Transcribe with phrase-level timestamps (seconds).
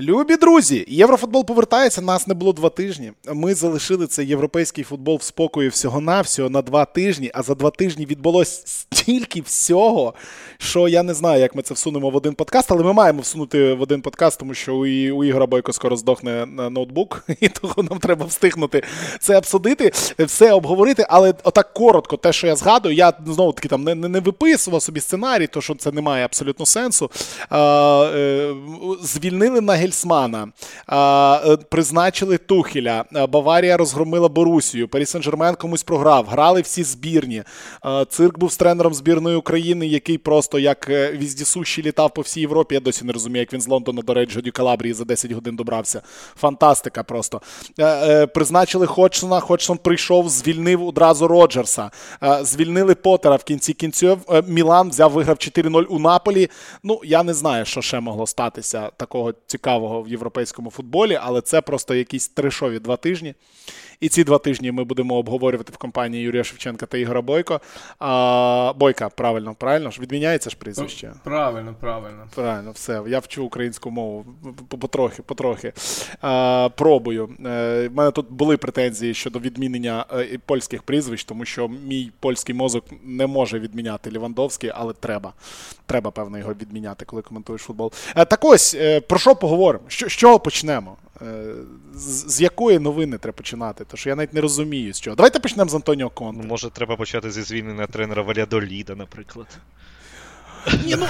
[0.00, 2.00] Любі друзі, єврофутбол повертається.
[2.02, 3.12] Нас не було два тижні.
[3.32, 7.30] Ми залишили цей європейський футбол в спокої всього-навсього на два тижні.
[7.34, 10.14] А за два тижні відбулось стільки всього,
[10.58, 13.74] що я не знаю, як ми це всунемо в один подкаст, але ми маємо всунути
[13.74, 18.26] в один подкаст, тому що у, Ігора Бойко скоро здохне ноутбук, і того нам треба
[18.26, 18.82] встигнути
[19.20, 21.06] це обсудити, все обговорити.
[21.08, 25.00] Але отак коротко, те, що я згадую, я знову таки там не, не, виписував собі
[25.00, 27.10] сценарій, то що це не має абсолютно сенсу.
[27.52, 28.54] Е,
[29.02, 30.48] звільнили на Гельсмана,
[30.92, 37.42] е, призначили Тухеля, Баварія розгромила Борусію, Парі Сен-Жермен комусь програв, грали всі збірні.
[38.08, 42.74] Цирк був з тренером збірної України, який просто як е, віздісущий літав по всій Європі.
[42.74, 46.02] Я досі не розумію, як він з Лондона до Реджо Калабрії за 10 годин добрався.
[46.36, 47.40] Фантастика просто.
[47.80, 51.90] Е, призначили Ходжсона, Ходжсон прийшов, звільнив одразу Роджерса.
[52.42, 54.18] Звільнили Потера в кінці кінців.
[54.46, 56.50] Мілан взяв, виграв 4-0 у Наполі.
[56.82, 61.40] Ну, я не знаю, що ще могло статися такого цікавого цікавого в європейському футболі, але
[61.40, 63.34] це просто якісь трешові два тижні.
[64.02, 67.60] І ці два тижні ми будемо обговорювати в компанії Юрія Шевченка та Ігора Бойко.
[67.98, 71.12] А, Бойка, правильно, правильно ж відміняється ж прізвище?
[71.24, 72.28] Правильно, правильно.
[72.34, 73.02] Правильно, все.
[73.06, 74.24] Я вчу українську мову
[74.68, 75.72] потрохи, потрохи.
[76.20, 77.28] А, Пробую.
[77.38, 82.54] У е, мене тут були претензії щодо відмінення е, польських прізвищ, тому що мій польський
[82.54, 85.32] мозок не може відміняти Лівандовський, але треба.
[85.86, 87.92] Треба, певно, його відміняти, коли коментуєш футбол.
[88.16, 88.76] Е, так ось,
[89.08, 89.84] про що поговоримо?
[89.88, 90.96] Що, з чого почнемо?
[91.94, 93.84] З, з якої новини треба починати?
[93.84, 95.16] Тому що я навіть не розумію з чого.
[95.16, 96.42] Давайте почнемо з Антоніо Конте.
[96.42, 99.46] Ну, Може, треба почати зі звільнення тренера Валядоліда, наприклад.
[100.84, 101.06] Ні, ну,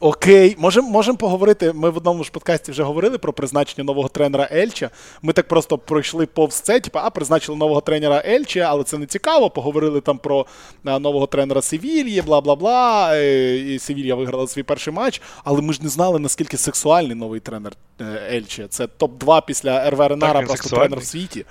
[0.00, 1.72] Окей, можемо можем поговорити.
[1.72, 4.90] Ми в одному ж подкасті вже говорили про призначення нового тренера Ельча.
[5.22, 9.06] Ми так просто пройшли повз це, типу, а призначили нового тренера Ельча, але це не
[9.06, 9.50] цікаво.
[9.50, 10.46] Поговорили там про
[10.84, 13.10] а, нового тренера Севільї, бла бла бла.
[13.14, 17.40] Е, і Севілья виграла свій перший матч, але ми ж не знали, наскільки сексуальний новий
[17.40, 18.66] тренер е, Ельче.
[18.68, 20.88] Це топ-2 після РВ Ренара, просто сексуальний.
[20.88, 21.44] тренер в світі.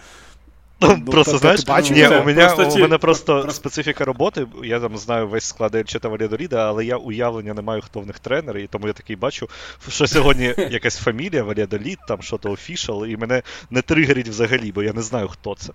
[0.81, 4.79] Ну, ну, просто, знаєш, бачив, ні, у мене просто, у мене просто специфіка роботи, я
[4.79, 8.57] там знаю весь склад Ельчета Валядоліда, але я уявлення не маю, хто в них тренер,
[8.57, 9.49] і тому я такий бачу,
[9.89, 14.83] що сьогодні якась фамілія Валядолід, там що то офішал, і мене не тригерить взагалі, бо
[14.83, 15.73] я не знаю, хто це.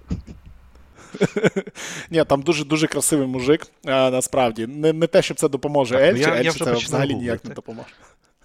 [2.11, 4.67] Ні, там дуже-дуже красивий мужик, а, насправді.
[4.67, 7.89] Не не те, щоб це допоможе Ельчі, ну, Ельчі це взагалі ніяк не допоможе.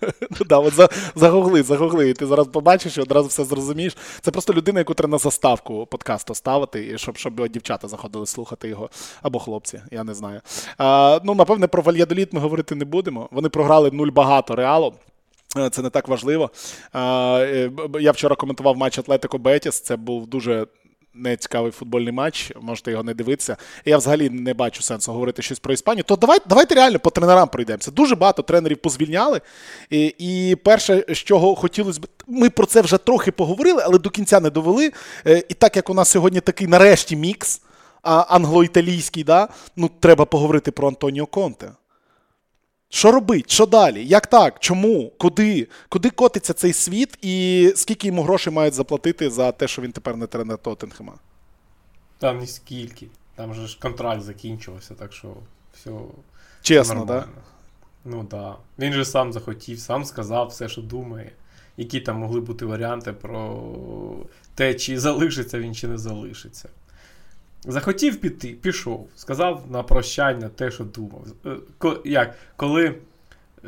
[0.40, 0.74] Ну да, от
[1.16, 3.98] загугли, загугли, і ти зараз побачиш і одразу все зрозумієш.
[4.22, 8.90] Це просто людина, яку треба на заставку подкасту ставити, щоб щоб дівчата заходили слухати його,
[9.22, 10.42] або хлопці, я не знаю.
[10.78, 13.30] А, Ну, напевне, про Вальядоліт ми говорити не будемо.
[13.32, 14.94] Вони програли нуль багато реалу.
[15.72, 16.50] Це не так важливо.
[16.96, 19.80] Е, я вчора коментував матч Атлетико Бетіс.
[19.80, 20.68] Це був дуже
[21.14, 23.58] нецікавий футбольний матч, можете його не дивитися.
[23.86, 26.04] Я взагалі не бачу сенсу говорити щось про Іспанію.
[26.04, 27.92] То давайте давайте реально по тренерам пройдемося.
[27.92, 29.42] Дуже багато тренерів позвільняли.
[29.90, 34.10] І і перше, з чого хотілося б, ми про це вже трохи поговорили, але до
[34.10, 34.92] кінця не довели.
[35.28, 37.62] Е, і так як у нас сьогодні такий нарешті мікс
[38.04, 41.72] англо-італійський, да, ну треба поговорити про Антоніо Конте.
[42.94, 43.52] Що робить?
[43.52, 44.06] Що далі?
[44.06, 44.60] Як так?
[44.60, 45.12] Чому?
[45.18, 45.68] Куди?
[45.90, 50.18] Куди котиться цей світ, і скільки йому грошей мають заплатити за те, що він тепер
[50.18, 51.14] не тренер Тоттенхема?
[52.18, 53.08] Там не скільки.
[53.36, 55.34] Там же ж контракт закінчувався, так що
[55.74, 55.92] все.
[56.62, 57.08] Чесно, так?
[57.08, 57.28] Да?
[58.06, 58.28] Ну так.
[58.30, 58.56] Да.
[58.86, 61.32] Він же сам захотів, сам сказав все, що думає.
[61.78, 63.64] Які там могли бути варіанти про
[64.56, 66.70] те, чи залишиться він, чи не залишиться.
[67.66, 69.10] Захотів піти, пішов.
[69.16, 71.26] Сказав на прощання те, що думав.
[71.46, 72.96] Е, як, Коли.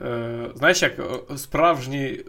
[0.06, 0.94] Е, знаєш, як
[1.36, 2.20] справжні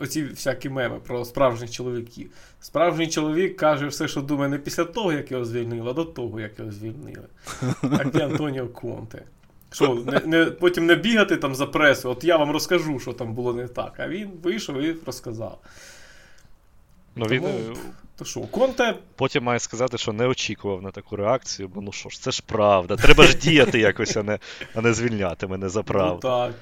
[0.00, 2.30] оці всякі меми про справжніх чоловіків.
[2.60, 6.40] Справжній чоловік каже все, що думає, не після того, як його звільнили, а до того,
[6.40, 7.26] як його звільнили.
[7.80, 9.22] Так і Антоніо Конте.
[9.72, 13.34] Що, не, не, Потім не бігати там за пресу, от я вам розкажу, що там
[13.34, 13.94] було не так.
[13.96, 15.58] А він вийшов і розказав.
[17.16, 17.40] Ну, Тому...
[17.40, 17.76] він
[18.16, 18.94] то що, Конте.
[19.16, 22.42] Потім має сказати, що не очікував на таку реакцію, бо ну що ж, це ж
[22.46, 22.96] правда.
[22.96, 24.38] Треба ж діяти якось, а не
[24.74, 26.20] а не звільняти мене за правду.
[26.24, 26.54] Ну, так.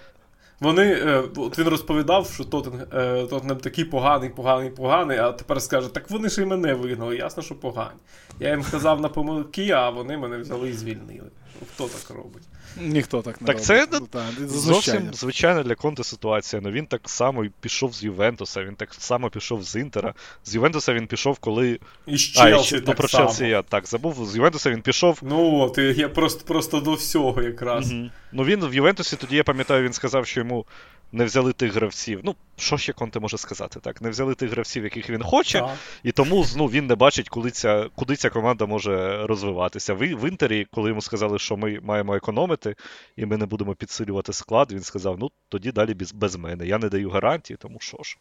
[0.60, 5.88] Вони, е, от Він розповідав, що Тоттенхем е, такий поганий, поганий, поганий, а тепер скаже,
[5.88, 8.00] так вони ж і мене вигнали, ясно, що погані.
[8.40, 11.30] Я їм сказав на помилки, а вони мене взяли і звільнили.
[11.74, 12.42] Хто так робить?
[12.76, 13.66] Ніхто так не так робить.
[13.66, 16.62] це ну, та, зовсім звичайна для Конте ситуація.
[16.64, 20.14] Ну він так само пішов з Ювентуса, він так само пішов з Інтера.
[20.44, 21.80] З Ювентуса він пішов, коли.
[22.06, 24.26] І з Челсі а, і, ну, про Челсі я так забув.
[24.26, 25.18] З Ювентуса він пішов.
[25.22, 27.92] Ну от, я просто просто до всього якраз.
[27.92, 28.10] Угу.
[28.32, 30.66] Ну він в Ювентусі тоді я пам'ятаю, він сказав, що йому
[31.12, 32.20] не взяли тих гравців.
[32.24, 33.80] Ну, що ще Конте може сказати?
[33.80, 34.02] так?
[34.02, 35.76] Не взяли тих гравців, яких він хоче, так.
[36.02, 39.94] і тому ну, він не бачить, куди ця куди ця команда може розвиватися.
[39.94, 42.74] В, в Інтері, коли йому сказали, що ми маємо економити.
[43.16, 44.72] і ми не будемо підсилювати склад.
[44.72, 46.66] Він сказав: ну тоді далі без, без мене.
[46.66, 48.18] Я не даю гарантії, тому що ж.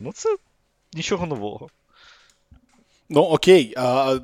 [0.00, 0.36] Ну, це
[0.92, 1.68] нічого нового.
[3.10, 4.18] Ну окей, а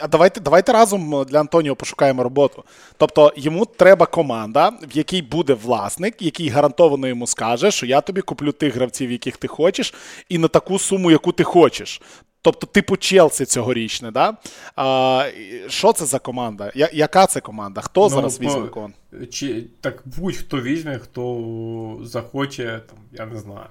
[0.00, 2.64] а давайте давайте разом для Антоніо пошукаємо роботу.
[2.96, 8.20] Тобто йому треба команда, в якій буде власник, який гарантовано йому скаже, що я тобі
[8.20, 9.94] куплю тих гравців, яких ти хочеш,
[10.28, 12.02] і на таку суму, яку ти хочеш.
[12.42, 14.36] Тобто, типу Челсі цьогорічне, да?
[14.76, 15.26] А,
[15.68, 16.72] Що це за команда?
[16.74, 17.80] Я, Яка це команда?
[17.80, 18.92] Хто ну, зараз візьме кон?
[19.30, 23.66] Чи так будь-хто візьме, хто захоче, там, я не знаю,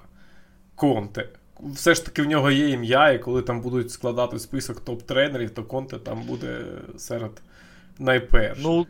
[0.74, 1.28] конте
[1.60, 5.64] все ж таки в нього є ім'я, і коли там будуть складати список топ-тренерів, то
[5.64, 6.60] Конте там буде
[6.96, 7.42] серед
[7.98, 8.64] найперших.
[8.64, 8.86] Ну,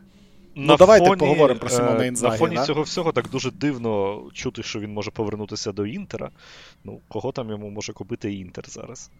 [0.54, 2.32] ну давайте фоні, поговоримо про Сімона Інзагі.
[2.32, 2.64] На фоні да?
[2.64, 6.30] цього всього так дуже дивно чути, що він може повернутися до Інтера.
[6.84, 9.10] Ну, кого там йому може купити Інтер зараз?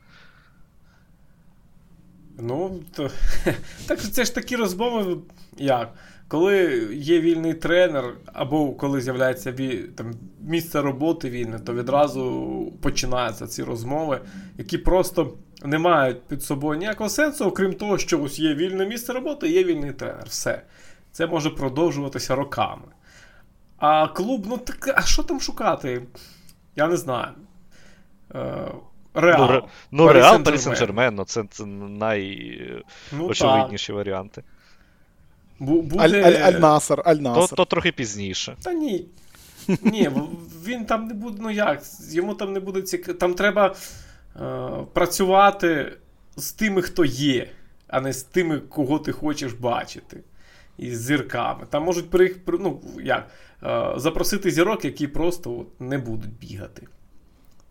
[2.38, 3.10] Ну, то,
[3.86, 5.16] так це ж такі розмови,
[5.56, 5.94] як?
[6.28, 9.54] Коли є вільний тренер, або коли з'являється
[9.96, 14.20] там, місце роботи вільне, то відразу починаються ці розмови,
[14.58, 15.34] які просто
[15.64, 19.64] не мають під собою ніякого сенсу, окрім того, що ось є вільне місце роботи, є
[19.64, 20.24] вільний тренер.
[20.28, 20.62] Все.
[21.12, 22.86] Це може продовжуватися роками.
[23.76, 26.02] А клуб, ну так, а що там шукати?
[26.76, 27.32] Я не знаю.
[28.34, 28.72] Е,
[29.14, 29.68] Реал.
[29.90, 34.42] Ну, Реал Парі Сен-Жермен, ну це, це найочевидніші ну, варіанти.
[35.58, 35.98] Буде...
[35.98, 37.48] Аль-Насер, Аль-Насер.
[37.48, 38.56] То, то трохи пізніше.
[38.62, 39.06] Та ні.
[39.82, 40.10] Ні,
[40.64, 43.18] він там не буде, ну як, йому там не буде цікаво.
[43.18, 43.74] Там треба
[44.36, 45.92] е, працювати
[46.36, 47.50] з тими, хто є,
[47.88, 50.20] а не з тими, кого ти хочеш бачити.
[50.78, 51.66] І з зірками.
[51.70, 53.28] Там можуть при, ну, як,
[53.62, 56.86] е, запросити зірок, які просто от, не будуть бігати.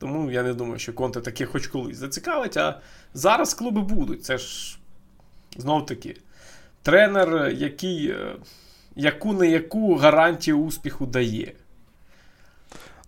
[0.04, 2.80] Тому я не думаю, що Конте таке хоч колись зацікавить, а
[3.14, 4.26] зараз клуби будуть.
[4.26, 4.78] Це ж
[5.58, 6.16] знов таки
[6.82, 8.36] тренер, який е,
[8.96, 11.52] яку не яку гарантію успіху дає.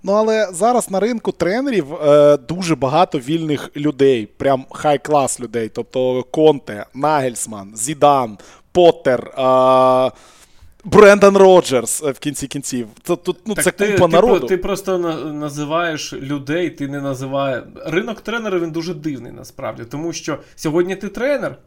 [0.04, 5.70] Ну, але зараз на ринку тренерів е, дуже багато вільних людей, прям хай-клас людей.
[5.70, 8.38] Тобто Конте, Нагельсман, Зідан,
[8.72, 10.12] Поттер, е,
[10.86, 12.88] Брендан Роджерс е, в кінці кінців.
[13.04, 14.48] Тут, ну, так Це ти, купа ти, народу.
[14.48, 14.98] Ти, просто
[15.34, 17.64] називаєш людей, ти не називаєш.
[17.86, 21.58] Ринок тренера він дуже дивний насправді, тому що сьогодні ти тренер,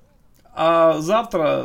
[0.54, 1.64] а завтра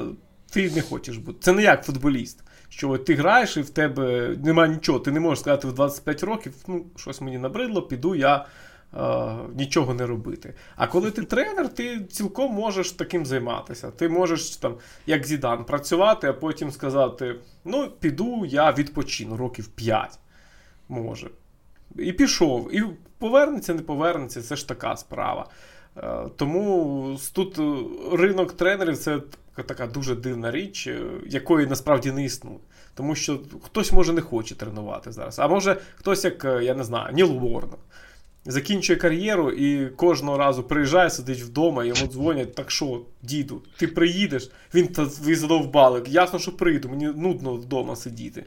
[0.51, 1.37] ти не хочеш бути.
[1.41, 2.39] Це не як футболіст.
[2.69, 6.53] Що ти граєш і в тебе немає нічого, ти не можеш сказати в 25 років,
[6.67, 8.45] ну, щось мені набридло, піду я
[9.55, 10.53] нічого не робити.
[10.75, 13.91] А коли ти тренер, ти цілком можеш таким займатися.
[13.91, 14.75] Ти можеш, там,
[15.05, 17.35] як Зідан, працювати, а потім сказати:
[17.65, 20.19] ну, піду, я відпочину років 5.
[20.89, 21.29] Може.
[21.95, 22.75] І пішов.
[22.75, 22.83] І
[23.17, 25.49] повернеться, не повернеться, це ж така справа.
[25.97, 27.59] Е, тому тут
[28.13, 29.19] ринок тренерів це
[29.55, 32.59] така дуже дивна річ, е, якої насправді не існує.
[32.95, 35.39] Тому що хтось може не хоче тренувати зараз.
[35.39, 37.79] А може хтось, як е, я не знаю, Ніл Уорнер,
[38.45, 44.51] закінчує кар'єру і кожного разу приїжджає, сидить вдома, йому дзвонять, так що, діду, ти приїдеш,
[44.73, 44.89] він
[45.35, 46.03] задовбали.
[46.07, 48.45] Ясно, що прийду, мені нудно вдома сидіти.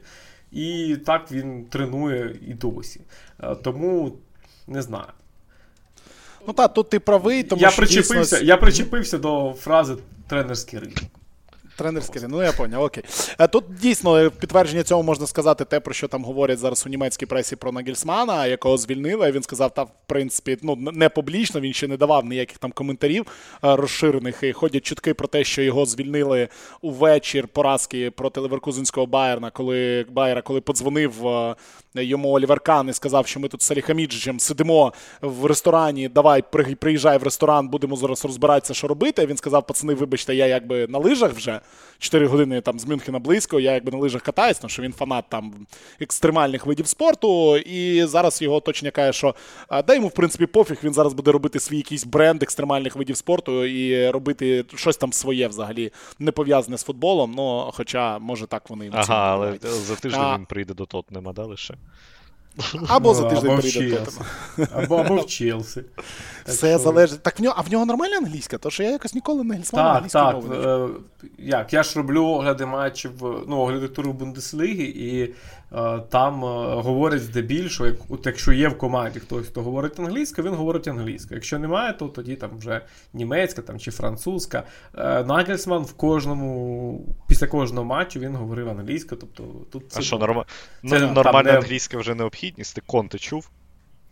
[0.53, 3.01] І так він тренує і досі.
[3.43, 4.19] Е, тому
[4.67, 5.09] не знаю.
[6.47, 8.49] Ну так, тут ти правий, тому я що причепився, дійсно...
[8.49, 9.97] Я причепився до фрази
[10.29, 10.99] тренерський ринок.
[11.77, 13.05] Тренерський ринок, ну я поняв, окей.
[13.39, 17.27] Е, тут дійсно підтвердження цього можна сказати те, про що там говорять зараз у німецькій
[17.27, 19.31] пресі про Нагельсмана, якого звільнили.
[19.31, 23.27] Він сказав, та в принципі, ну не публічно, він ще не давав ніяких там коментарів
[23.65, 24.43] е, розширених.
[24.43, 26.49] І ходять чутки про те, що його звільнили
[26.81, 31.55] у вечір поразки проти Леверкузенського Байерна, коли Байера, коли подзвонив е,
[32.05, 36.09] йому Олівер Кан і сказав, що ми тут з Саліхаміджичем сидимо в ресторані.
[36.09, 36.43] Давай
[36.81, 39.27] приїжджай в ресторан, будемо зараз розбиратися, що робити.
[39.27, 41.61] Він сказав: пацани, вибачте, я якби на лижах вже
[41.99, 43.61] 4 години там з Мюнхена близько.
[43.61, 45.55] Я якби на лижах катаюсь, тому що він фанат там
[46.01, 47.57] екстремальних видів спорту.
[47.57, 49.35] І зараз його оточення каже, що
[49.87, 50.79] дай йому в принципі пофіг.
[50.85, 55.49] Він зараз буде робити свій якийсь бренд екстремальних видів спорту і робити щось там своє
[55.49, 57.33] взагалі не пов'язане з футболом.
[57.37, 60.37] Ну, хоча може так вони Ага, але за тиждень а...
[60.37, 61.75] він прийде до Тотнема, да, лише.
[62.89, 64.01] Або за тиждень прийде
[64.73, 65.83] Або або в Челсі.
[66.47, 66.79] Все що...
[66.79, 67.23] залежить.
[67.23, 69.83] Так в нього, а в нього нормальна англійська, тому що я якось ніколи не англійською
[69.83, 70.37] Так, так.
[70.53, 70.89] Е,
[71.39, 71.73] як?
[71.73, 73.13] Я ж роблю огляди матчів,
[73.49, 75.35] ну, огляди туру Бундесліги, і
[76.11, 80.55] там е, говорять здебільшого, як, от якщо є в команді хтось, хто говорить англійською, він
[80.55, 81.37] говорить англійською.
[81.37, 82.81] Якщо немає, то тоді там вже
[83.13, 84.63] німецька там, чи французька.
[84.95, 89.21] Е, Нагельсман в кожному, після кожного матчу він говорив англійською.
[89.21, 90.45] Тобто тут це, А що, норма...
[90.89, 91.59] це, ну, нормальна не...
[91.59, 92.75] англійська вже необхідність?
[92.75, 93.51] Ти конте чув?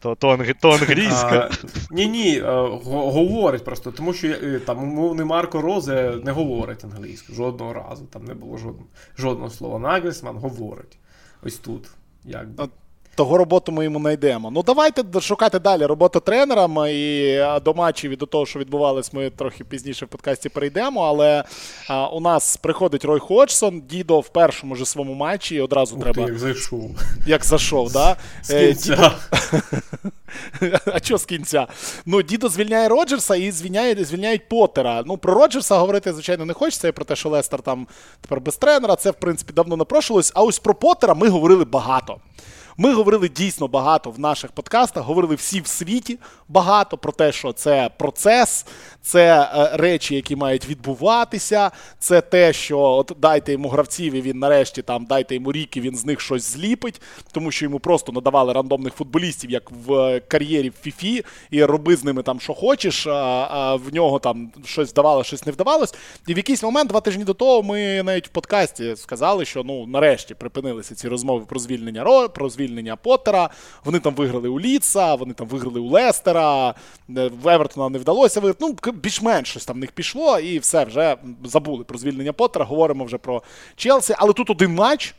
[0.04, 1.50] То то, то англійська.
[1.90, 2.40] Ні, ні,
[2.84, 8.04] говорить просто, тому що е, там умовний Марко Розе не говорить англійською жодного разу.
[8.04, 8.86] Там не було жодного
[9.18, 9.78] жодного слова.
[9.78, 10.98] Нагельсман говорить.
[11.44, 11.90] Ось тут.
[12.24, 12.68] якби
[13.14, 14.50] того роботу ми йому знайдемо.
[14.50, 19.30] Ну давайте шукати далі роботу тренерам і до матчів і до того, що відбувалось, ми
[19.30, 21.02] трохи пізніше в подкасті перейдемо.
[21.02, 21.44] Але
[21.88, 25.54] а, у нас приходить Рой Ходжсон, дідо в першому же своєму матчі.
[25.54, 26.24] і Одразу Ух треба.
[26.24, 26.90] Ти, як зайшов.
[27.26, 28.16] Як зайшов, да?
[28.42, 29.12] З е, кінця.
[30.86, 31.66] А що з кінця?
[32.06, 35.02] Ну, дідо звільняє Роджерса і звільняють, звільняють Поттера.
[35.06, 36.88] Ну, про Роджерса говорити, звичайно, не хочеться.
[36.88, 37.86] І про те, що Лестер там
[38.20, 38.96] тепер без тренера.
[38.96, 40.32] Це, в принципі, давно напрошувалось.
[40.34, 42.16] А ось про Поттера ми говорили багато.
[42.76, 47.52] Ми говорили дійсно багато в наших подкастах, говорили всі в світі багато про те, що
[47.52, 48.66] це процес,
[49.02, 51.70] це е, речі, які мають відбуватися.
[51.98, 55.80] Це те, що от дайте йому гравців, і він нарешті там дайте йому рік, і
[55.80, 57.02] він з них щось зліпить,
[57.32, 62.04] тому що йому просто надавали рандомних футболістів, як в кар'єрі в Фіфі, і роби з
[62.04, 63.06] ними там, що хочеш.
[63.06, 65.94] А, в нього там щось вдавалося, щось не вдавалось.
[66.26, 69.86] І в якийсь момент, два тижні до того, ми навіть в подкасті сказали, що ну
[69.86, 72.63] нарешті припинилися ці розмови про звільнення Ро, про звільнення
[73.02, 73.50] Поттера.
[73.84, 76.68] Вони там виграли у Ліца, вони там виграли у Лестера.
[76.68, 76.74] Е,
[77.42, 78.66] в Евертона не вдалося виграти.
[78.66, 83.04] Ну, більш-менш щось там в них пішло, і все, вже забули про звільнення Поттера, говоримо
[83.04, 83.42] вже про
[83.76, 84.14] Челсі.
[84.18, 85.14] Але тут один матч.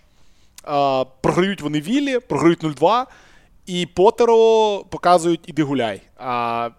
[1.22, 3.06] Програють вони Віллі, програють 0-2,
[3.66, 6.02] і Поттеру показують іди гуляй.
[6.18, 6.70] А,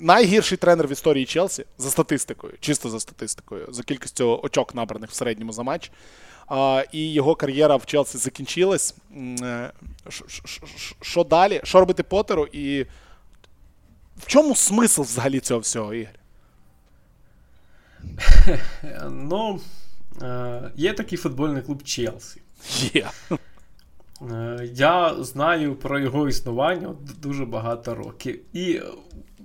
[0.00, 5.14] Найгірший тренер в історії Челсі за статистикою, чисто за статистикою, за кількістю очок набраних в
[5.14, 5.90] середньому за матч.
[6.46, 8.94] А, І його кар'єра в Челсі закінчилась.
[11.00, 11.60] Що далі?
[11.64, 12.46] Що робити Поттеру?
[12.52, 12.86] І
[14.16, 16.14] в чому смисл взагалі цього всього Ігор?
[19.10, 19.60] Ну,
[20.22, 22.40] е, є такий футбольний клуб Челсі.
[22.94, 23.10] Є.
[24.30, 28.40] Е, я знаю про його існування дуже багато років.
[28.52, 28.80] І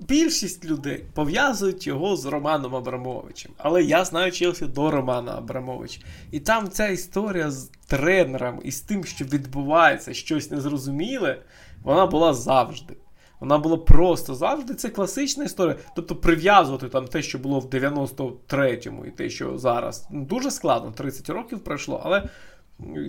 [0.07, 3.51] більшість людей пов'язують його з Романом Абрамовичем.
[3.57, 6.01] Але я знаю Челсі до Романа Абрамовича.
[6.31, 11.41] І там ця історія з тренером і з тим, що відбувається щось незрозуміле,
[11.83, 12.95] вона була завжди.
[13.39, 14.73] Вона була просто завжди.
[14.73, 15.75] Це класична історія.
[15.95, 20.91] Тобто прив'язувати там те, що було в 93-му, і те, що зараз ну, дуже складно,
[20.91, 22.23] 30 років пройшло, але.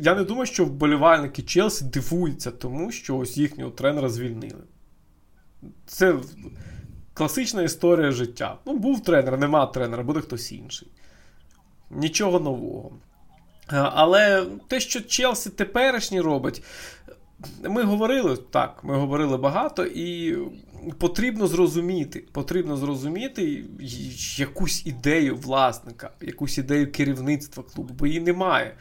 [0.02, 4.62] Я не думаю, що вболівальники Челсі дивуються тому, що ось їхнього тренера звільнили.
[5.86, 6.14] Це
[7.16, 8.58] класична історія життя.
[8.66, 10.88] Ну, був тренер, нема тренера, буде хтось інший.
[11.90, 12.92] Нічого нового.
[13.68, 16.62] Але те, що Челсі теперішній робить,
[17.62, 20.38] ми говорили так, ми говорили багато, і
[20.98, 23.64] потрібно зрозуміти, потрібно зрозуміти
[24.36, 28.76] якусь ідею власника, якусь ідею керівництва клубу, бо її немає.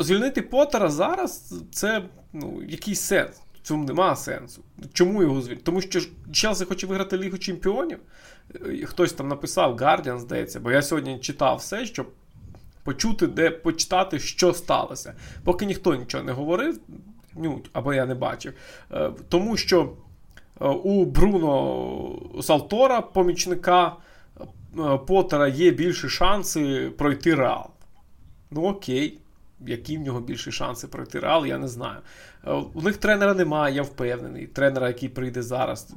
[0.00, 3.40] Звільнити Поттера зараз це ну, якийсь сенс.
[3.62, 4.62] Цьому немає сенсу.
[4.92, 5.62] Чому його звільнити?
[5.64, 6.00] Тому що
[6.32, 7.98] Челсі хоче виграти Лігу Чемпіонів.
[8.84, 12.10] Хтось там написав Guardian, здається, бо я сьогодні читав все, щоб
[12.84, 15.14] почути, де почитати, що сталося.
[15.44, 16.80] Поки ніхто нічого не говорив,
[17.34, 18.54] ну, або я не бачив.
[18.92, 19.92] Е, тому що
[20.60, 23.96] е, у Бруно Салтора, помічника
[24.40, 27.66] е, Поттера, є більші шанси пройти Реал.
[28.50, 29.18] Ну окей,
[29.60, 31.98] які в нього більші шанси пройти Реал, я не знаю.
[32.74, 34.46] У них тренера немає, я впевнений.
[34.46, 35.94] Тренера, який прийде зараз.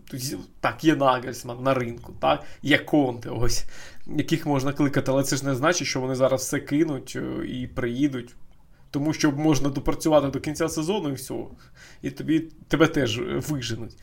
[0.59, 3.65] Так, є Нагельсман на ринку, так, є Конте, ось
[4.07, 7.67] яких можна кликати, але це ж не значить, що вони зараз все кинуть е, і
[7.67, 8.35] приїдуть.
[8.91, 11.35] Тому що можна допрацювати до кінця сезону і все.
[12.01, 13.97] І тобі, тебе теж виженуть.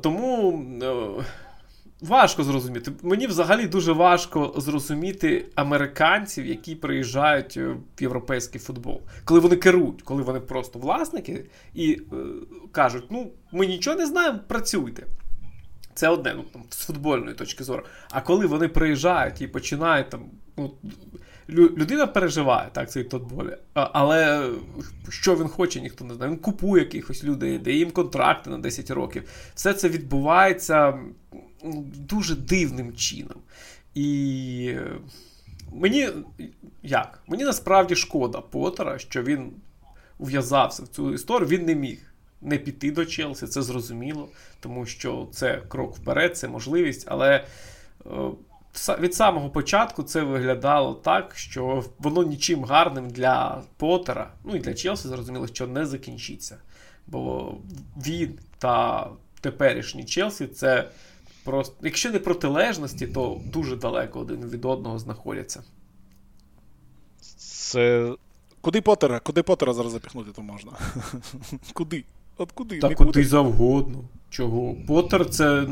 [0.00, 1.24] Тому е,
[2.00, 2.92] важко зрозуміти.
[3.02, 9.00] Мені взагалі дуже важко зрозуміти американців, які приїжджають е, в європейський футбол.
[9.24, 12.16] Коли вони керують, коли вони просто власники і е,
[12.72, 15.02] кажуть: ну, ми нічого не знаємо, працюйте.
[15.94, 17.82] Це одне, ну там з футбольної точки зору.
[18.10, 20.20] А коли вони приїжджають і починають там.
[20.56, 20.70] ну,
[21.48, 24.50] Людина переживає так, цей тотболі, але
[25.08, 26.30] що він хоче, ніхто не знає.
[26.30, 29.28] Він купує якихось людей, дає їм контракти на 10 років.
[29.54, 30.98] Все це відбувається
[31.96, 33.38] дуже дивним чином.
[33.94, 34.76] І
[35.72, 36.08] мені
[36.82, 37.22] як?
[37.26, 39.52] Мені насправді шкода Поттера, що він
[40.18, 44.28] ув'язався в цю історію, він не міг не піти до Челсі, це зрозуміло,
[44.60, 47.06] тому що це крок вперед, це можливість.
[47.08, 47.44] Але
[48.06, 48.10] е,
[49.00, 54.74] від самого початку це виглядало так, що воно нічим гарним для Поттера, ну і для
[54.74, 56.56] Челсі, зрозуміло, що не закінчиться.
[57.06, 57.54] Бо
[57.96, 59.08] він та
[59.40, 60.88] теперішній Челсі це
[61.44, 65.62] просто, якщо не протилежності, то дуже далеко один від одного знаходяться.
[67.36, 68.12] Це.
[68.60, 69.20] Куди Поттера?
[69.20, 70.72] Куди Поттера зараз запіхнути то можна?
[71.72, 72.04] Куди?
[72.36, 72.78] От куди?
[72.78, 74.04] Та куди завгодно.
[74.30, 74.76] Чого?
[74.86, 75.66] Поттер це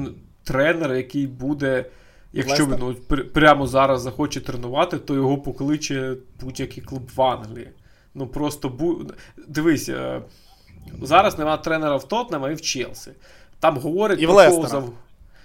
[0.45, 1.85] тренер, який буде.
[2.33, 7.71] Якщо він ну, прямо зараз захоче тренувати, то його покличе будь-який клуб в Англії.
[8.15, 9.07] Ну просто бу...
[9.49, 10.23] дивись, е,
[11.03, 13.11] зараз нема тренера в Тотнема і в Челсі.
[13.61, 14.69] Там говорять і в Лестера.
[14.69, 14.93] Зав...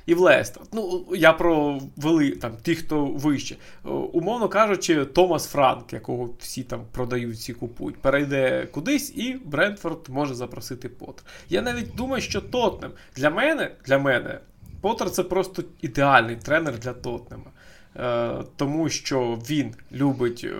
[0.07, 0.63] І в Лестер.
[0.73, 3.55] Ну, я про вели там ті, хто вище.
[3.85, 10.09] Е, умовно кажучи, Томас Франк, якого всі там продають, всі купують, перейде кудись, і Брентфорд
[10.09, 11.25] може запросити Поттер.
[11.49, 14.39] Я навіть думаю, що Тотнем для мене, для мене,
[14.81, 17.51] Поттер це просто ідеальний тренер для Тотнема.
[17.95, 20.57] Е, Тому що він любить е,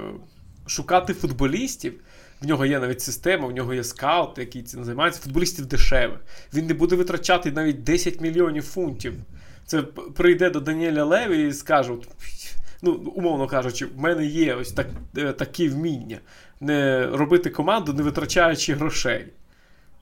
[0.66, 1.94] шукати футболістів.
[2.41, 5.22] В нього є навіть система, в нього є скаут, який цим займається.
[5.22, 6.20] Футболістів дешевих.
[6.53, 9.13] Він не буде витрачати навіть 10 мільйонів фунтів.
[9.65, 9.82] Це
[10.15, 11.94] прийде до Даніеля Леві і скаже:
[12.82, 16.20] ну, умовно кажучи, в мене є ось так, е, такі вміння.
[16.62, 19.25] Не робити команду, не витрачаючи грошей.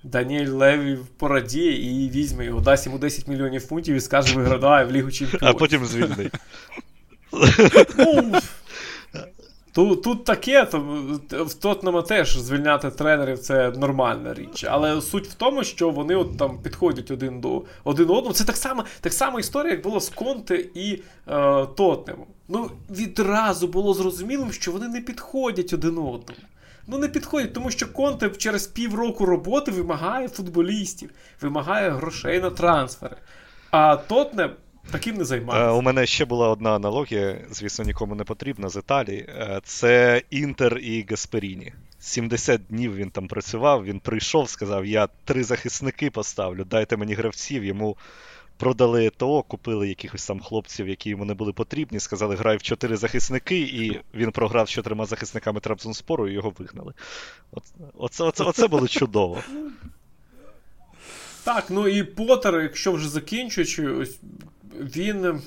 [0.03, 4.91] Даніель Леві порадіє і візьме його, дасть йому 10 мільйонів фунтів і скаже, виградає в
[4.91, 5.49] Лігу Чемпіонів.
[5.49, 6.33] А потім звільнить.
[9.75, 10.79] Тут тут таке, то
[11.29, 14.65] в Тотнема теж звільняти тренерів це нормальна річ.
[14.69, 18.33] Але суть в тому, що вони от там підходять один до один одного.
[18.33, 22.27] Це так само так само історія, як було з Конте і е, Тотнемом.
[22.47, 26.39] Ну, відразу було зрозумілим, що вони не підходять один одному.
[26.87, 31.09] Ну, не підходять, тому що Конте через півроку роботи вимагає футболістів,
[31.41, 33.15] вимагає грошей на трансфери.
[33.71, 34.51] А Тотнем
[34.91, 35.71] Таким не займається.
[35.71, 39.25] У мене ще була одна аналогія, звісно, нікому не потрібна з Італії.
[39.29, 41.73] Е, це Інтер і Гасперіні.
[41.99, 47.63] 70 днів він там працював, він прийшов, сказав: Я три захисники поставлю, дайте мені гравців.
[47.63, 47.97] Йому
[48.57, 51.99] продали ТО, купили якихось там хлопців, які йому не були потрібні.
[51.99, 56.93] Сказали, грай в чотири захисники, і він програв з чотирма захисниками Трабзонспору і його вигнали.
[57.97, 59.41] Оце, оце, оце було чудово.
[61.43, 64.19] Так, ну і Поттер, якщо вже закінчуючи, ось
[64.79, 65.39] він е,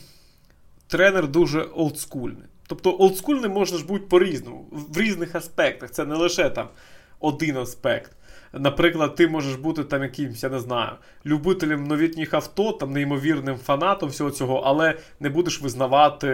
[0.87, 2.49] тренер дуже олдскульний.
[2.67, 5.91] Тобто олдскульний можна ж бути по-різному, в різних аспектах.
[5.91, 6.69] Це не лише там
[7.21, 8.13] один аспект.
[8.53, 10.93] Наприклад, ти можеш бути там якимсь, я не знаю,
[11.27, 16.29] любителем новітніх авто, там неймовірним фанатом всього цього, але не будеш визнавати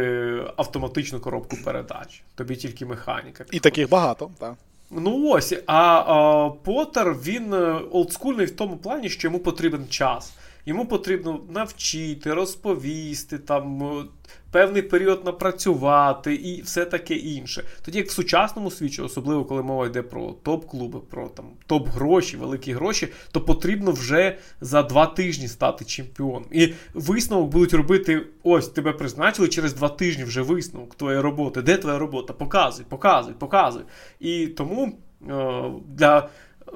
[0.56, 2.22] автоматичну коробку передач.
[2.34, 3.44] Тобі тільки механіка.
[3.50, 4.54] І таких багато, так.
[4.90, 10.32] Ну ось, а, а Поттер, він е, олдскульний в тому плані, що йому потрібен час.
[10.66, 14.04] Йому потрібно навчити, розповісти, там е,
[14.50, 17.64] певний період напрацювати і все таке інше.
[17.84, 22.72] Тоді як в сучасному світі, особливо коли мова йде про топ-клуби, про там топ-гроші, великі
[22.72, 26.46] гроші, то потрібно вже за два тижні стати чемпіоном.
[26.52, 31.62] І висновок будуть робити: ось тебе призначили через два тижні вже висновок твоєї роботи.
[31.62, 32.32] Де твоя робота?
[32.32, 33.82] Показуй, показуй, показуй.
[34.20, 34.98] І тому
[35.30, 36.28] е- для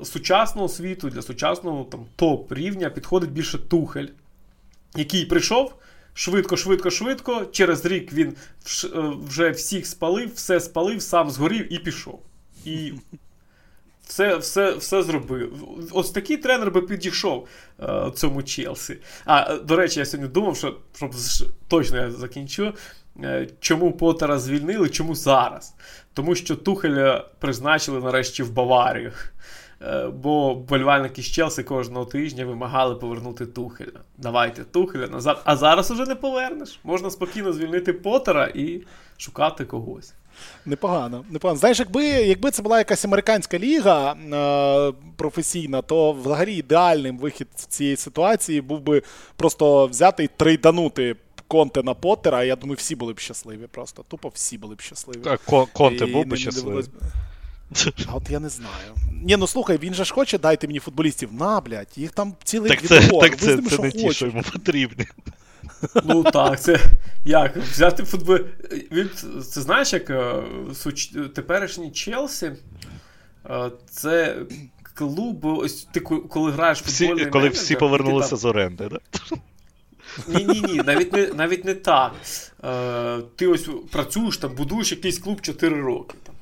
[0.04, 4.08] сучасного світу, для сучасного там, топ-рівня підходить більше Тухель,
[4.96, 5.74] який прийшов
[6.14, 7.46] швидко, швидко, швидко.
[7.52, 8.34] Через рік він е,
[9.28, 12.22] вже всіх спалив, все спалив, сам згорів і пішов.
[12.64, 12.92] І
[14.06, 15.68] все все, все зробив.
[15.92, 17.48] Ось такий тренер би підійшов
[17.80, 18.98] е, цьому Челсі.
[19.24, 21.14] А, до речі, я сьогодні думав, що щоб
[21.68, 22.72] точно я закінчу.
[23.22, 24.88] Е, чому Поттера звільнили?
[24.88, 25.74] Чому зараз?
[26.12, 29.12] Тому що Тухеля призначили нарешті в Баварію.
[29.82, 34.00] Е, бо болівальники з Челсі кожного тижня вимагали повернути Тухеля.
[34.16, 35.42] Давайте Тухеля назад.
[35.44, 36.80] А зараз уже не повернеш.
[36.84, 38.82] Можна спокійно звільнити Поттера і
[39.16, 40.14] шукати когось.
[40.66, 41.24] Непогано.
[41.30, 41.58] непогано.
[41.58, 47.66] Знаєш, якби якби це була якась американська ліга е, професійна, то взагалі ідеальним вихід з
[47.66, 49.02] цієї ситуації був би
[49.36, 51.16] просто взяти і трейданути
[51.48, 52.44] Конте на Поттера.
[52.44, 53.66] Я думаю, всі були б щасливі.
[53.70, 55.22] Просто тупо всі були б щасливі.
[55.72, 56.84] Конте був би щасливий.
[58.06, 58.94] А от я не знаю.
[59.22, 61.32] Ні, ну слухай, він же ж хоче, дайте мені футболістів.
[61.32, 64.42] На, блядь, їх там цілий Так це, так це, це, це не ті, що йому
[64.52, 65.06] потрібні.
[66.04, 66.80] Ну так, це
[67.24, 68.38] як взяти футбол.
[68.92, 69.10] Він,
[69.50, 70.42] Це знаєш, як е,
[70.74, 71.12] суч...
[71.34, 72.52] теперішній Челсі,
[73.50, 74.36] е, це
[74.94, 78.38] клуб, ось ти коли граєш в футбольний Коли менеджер, всі повернулися там...
[78.38, 79.02] з оренди, так?
[79.30, 79.36] Да?
[80.28, 82.14] Ні, ні, ні, навіть не навіть не так.
[82.64, 86.14] Е, Ти ось працюєш там, будуєш якийсь клуб 4 роки.
[86.22, 86.34] Там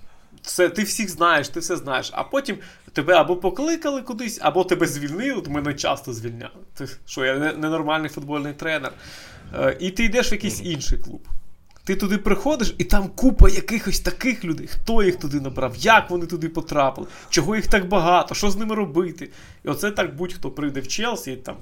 [0.46, 2.10] все, ти всіх знаєш, ти все знаєш.
[2.12, 2.58] А потім
[2.92, 5.32] тебе або покликали кудись, або тебе звільнили.
[5.32, 6.52] От мене часто звільняли.
[6.74, 8.92] Ти що, я ненормальний футбольний тренер.
[9.54, 11.20] Е, і ти йдеш в якийсь інший клуб.
[11.84, 14.66] Ти туди приходиш, і там купа якихось таких людей.
[14.66, 18.74] Хто їх туди набрав, як вони туди потрапили, чого їх так багато, що з ними
[18.74, 19.30] робити.
[19.64, 21.56] І оце так будь-хто прийде в Челсі, і там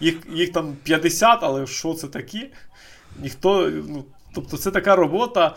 [0.00, 2.50] їх їх там 50, але що це такі?
[3.22, 5.56] Ніхто, ну, Тобто це така робота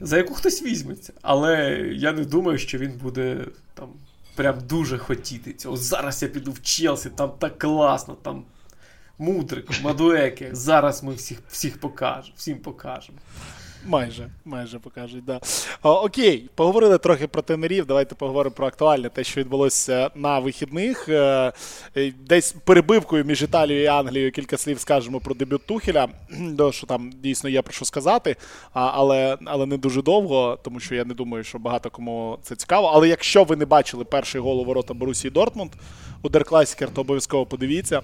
[0.00, 1.12] за яку хтось візьметься.
[1.22, 3.88] Але я не думаю, що він буде там
[4.34, 5.76] прям дуже хотіти цього.
[5.76, 8.44] Зараз я піду в Челсі, там так класно, там
[9.18, 10.48] Мудрик, Мадуеки.
[10.52, 13.18] Зараз ми всіх всіх покажемо, всім покажемо.
[13.86, 15.40] Майже, майже покажуть, да.
[15.82, 17.86] Окей, поговорили трохи про тенерів.
[17.86, 21.08] Давайте поговоримо про актуальне, те, що відбулося на вихідних.
[21.08, 21.52] Е,
[21.96, 26.08] е, десь перебивкою між Італією і Англією кілька слів скажемо про дебют Тухеля.
[26.70, 28.36] що там дійсно є про що сказати,
[28.72, 32.90] але але не дуже довго, тому що я не думаю, що багато кому це цікаво.
[32.94, 35.72] Але якщо ви не бачили перший гол у ворота Борусії Дортмунд
[36.22, 38.02] у Деркласікер, то обов'язково подивіться.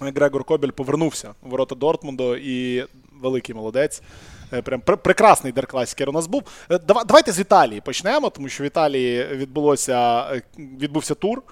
[0.00, 2.86] Грегор Кобель повернувся у ворота Дортмунду і
[3.20, 4.02] великий молодець.
[4.52, 6.42] Е, прям прекрасний деркласікер у нас був.
[6.70, 11.42] Е, давайте з Італії почнемо, тому що в Італії відбулося е, відбувся тур.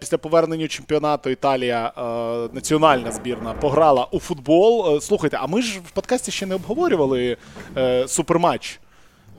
[0.00, 1.92] Після повернення чемпіонату Італія
[2.52, 5.00] національна збірна пограла у футбол.
[5.00, 7.36] Слухайте, а ми ж в подкасті ще не обговорювали
[8.06, 8.80] суперматч.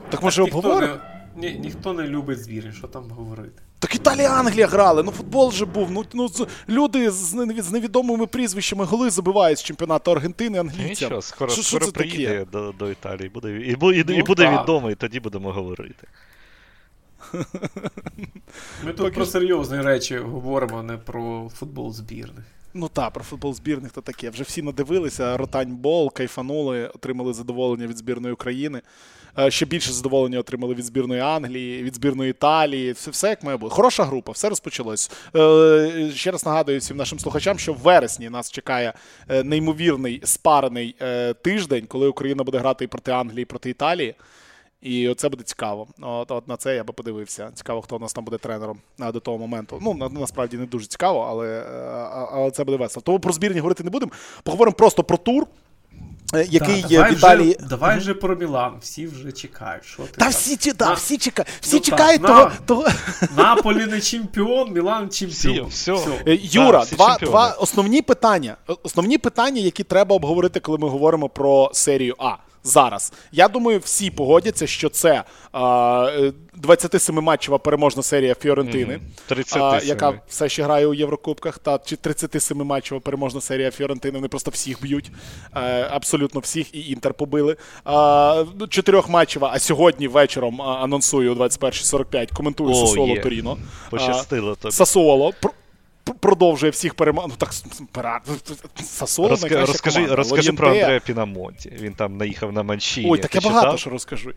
[0.10, 0.94] Так може обговоримо?
[1.36, 3.62] Ні, ніхто не любить звірі, що там говорити.
[3.80, 5.92] Так Італія Англія грали, ну футбол же був.
[5.92, 6.30] Ну ну
[6.70, 10.90] люди з з невідомими прізвищами голи забивають з чемпіонату Аргентини англійцям.
[10.90, 14.24] Нічого, скоро що, скоро що приїде до до Італії буде, і, і, і, ну, і
[14.24, 16.08] буде відомо, і тоді будемо говорити.
[18.86, 22.46] Ми тут про серйозні речі говоримо, а не про футбол збірних.
[22.74, 24.30] Ну так, про футбол збірних то таке.
[24.30, 28.82] Вже всі надивилися, ротань бол, кайфанули, отримали задоволення від збірної України.
[29.40, 32.92] Е, ще більше задоволення отримали від збірної Англії, від збірної Італії.
[32.92, 33.76] Все, все як має бути.
[33.76, 35.12] Хороша група, все розпочалось.
[35.36, 38.94] Е, ще раз нагадую всім нашим слухачам, що в вересні нас чекає
[39.30, 40.96] е, неймовірний спарений
[41.42, 44.16] тиждень, коли Україна буде грати і проти Англії, і проти Італії.
[44.82, 45.88] І це буде цікаво.
[46.02, 47.52] От, от на це я би подивився.
[47.54, 49.80] Цікаво, хто у нас там буде тренером до того моменту.
[49.82, 51.64] Ну, на, насправді не дуже цікаво, але
[52.32, 53.04] але це буде весело.
[53.06, 54.12] Тому про збірні говорити не будемо.
[54.44, 55.48] Поговоримо просто про тур.
[56.36, 57.56] Е, який да, є Віталій...
[57.60, 59.86] Вже, давай вже про Мілан, всі вже чекають.
[59.86, 62.44] Що ти Та всі да, всі чекають всі ну, чекають так, того.
[62.44, 62.88] На, того...
[63.38, 65.68] Наполі не чемпіон, Мілан чемпіон.
[65.70, 65.94] Всі, все.
[65.94, 66.24] все.
[66.28, 68.58] Е, Юра, да, два два основні питання.
[68.84, 73.14] Основні питання, які треба обговорити, коли ми говоримо про серію А зараз.
[73.32, 75.62] Я думаю, всі погодяться, що це а,
[76.64, 79.00] 27-матчева переможна серія Фіорентини,
[79.56, 84.18] а, яка все ще грає у Єврокубках, та чи 37-матчева переможна серія Фіорентини.
[84.18, 85.12] Вони просто всіх б'ють,
[85.52, 87.56] а, абсолютно всіх, і Інтер побили.
[87.86, 93.58] А, Чотирьохматчева, а сьогодні вечором анонсую о 21.45, коментую Сосоло Торіно.
[93.90, 94.72] Пощастило тобі.
[94.72, 95.34] Сасуоло
[96.14, 97.34] продовжує всіх перемагати.
[97.34, 97.54] Ну так
[98.84, 99.66] Сасоло Розка...
[99.66, 100.16] Розкажи команда.
[100.16, 101.70] розкажи про Андрея Пінамонті.
[101.82, 103.12] Він там наїхав на Манчині.
[103.12, 104.32] Ой, таке багато що розкажу.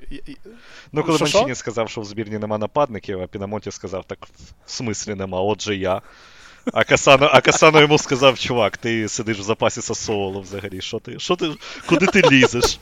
[0.92, 4.18] Ну, коли Манчині сказав, що в збірні нема нападників, а Пінамонті сказав, так
[4.66, 6.02] в смислі нема, отже я.
[6.72, 10.80] А Касано а Касано йому сказав, чувак, ти сидиш в запасі Сасоло взагалі.
[10.80, 11.18] Що ти?
[11.18, 11.50] Що ти?
[11.86, 12.78] Куди ти лізеш?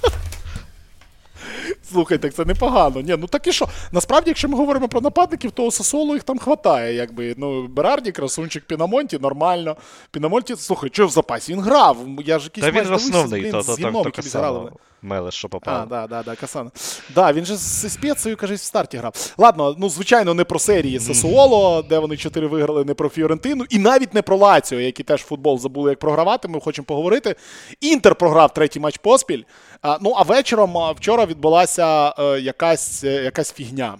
[1.92, 3.00] Слухай, так це непогано.
[3.00, 3.68] Ні, ну так і що?
[3.92, 6.94] Насправді, якщо ми говоримо про нападників, то у Сосолу їх там хватає.
[6.94, 7.34] Якби.
[7.36, 9.76] Ну, Берарді, красунчик, Пінамонті, нормально.
[10.10, 11.52] Пінамонті, слухай, що в запасі?
[11.52, 11.96] Він грав.
[12.26, 14.70] Я ж якийсь Та він основний, то, то, то, то, Касано
[15.02, 15.74] Мелеш, що попав.
[15.82, 16.70] А, да, да, да, Касано.
[17.14, 19.34] Да, він же з спецею, каже, в старті грав.
[19.38, 23.78] Ладно, ну, звичайно, не про серії Сасуоло, де вони чотири виграли, не про Фіорентину, і
[23.78, 26.48] навіть не про Лаціо, які теж футбол забули, як програвати.
[26.48, 27.36] Ми хочемо поговорити.
[27.80, 29.42] Інтер програв третій матч поспіль.
[29.82, 33.98] А, Ну, а вечором вчора відбулася е, якась, е, якась фігня,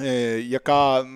[0.00, 1.06] е, яка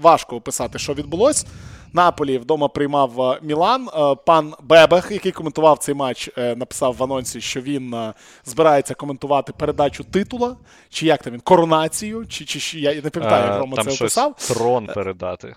[0.00, 1.46] важко описати, що відбулось.
[1.92, 3.88] Наполі вдома приймав Мілан.
[4.26, 8.12] Пан Бебех, який коментував цей матч, написав в анонсі, що він
[8.44, 10.56] збирається коментувати передачу титула,
[10.90, 14.00] чи як там він коронацію, чи чи я не пам'ятаю, як Рома там це щось
[14.00, 14.34] описав.
[14.34, 15.54] Трон передати.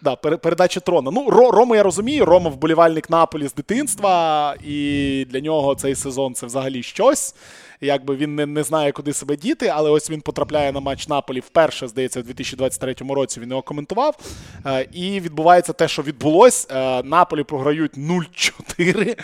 [0.00, 1.10] Да, передача трона.
[1.10, 6.46] Ну, Рому я розумію, Рома вболівальник Наполі з дитинства, і для нього цей сезон це
[6.46, 7.34] взагалі щось.
[7.80, 11.40] Якби він не не знає, куди себе діти, але ось він потрапляє на матч Наполі
[11.40, 14.18] вперше, здається, у 2023 році він його коментував.
[14.66, 16.66] Е, і відбувається те, що відбулось.
[16.70, 19.18] Е, Наполі програють 0-4.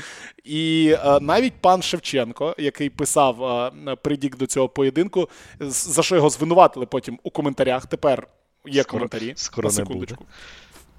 [0.44, 5.28] І е, навіть пан Шевченко, який писав е, придік до цього поєдинку,
[5.60, 7.86] за що його звинуватили потім у коментарях.
[7.86, 8.26] Тепер
[8.66, 9.32] є скоро, коментарі.
[9.36, 10.24] Скоро на секундочку.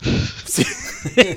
[0.06, 0.26] Не буде.
[0.46, 0.66] Всі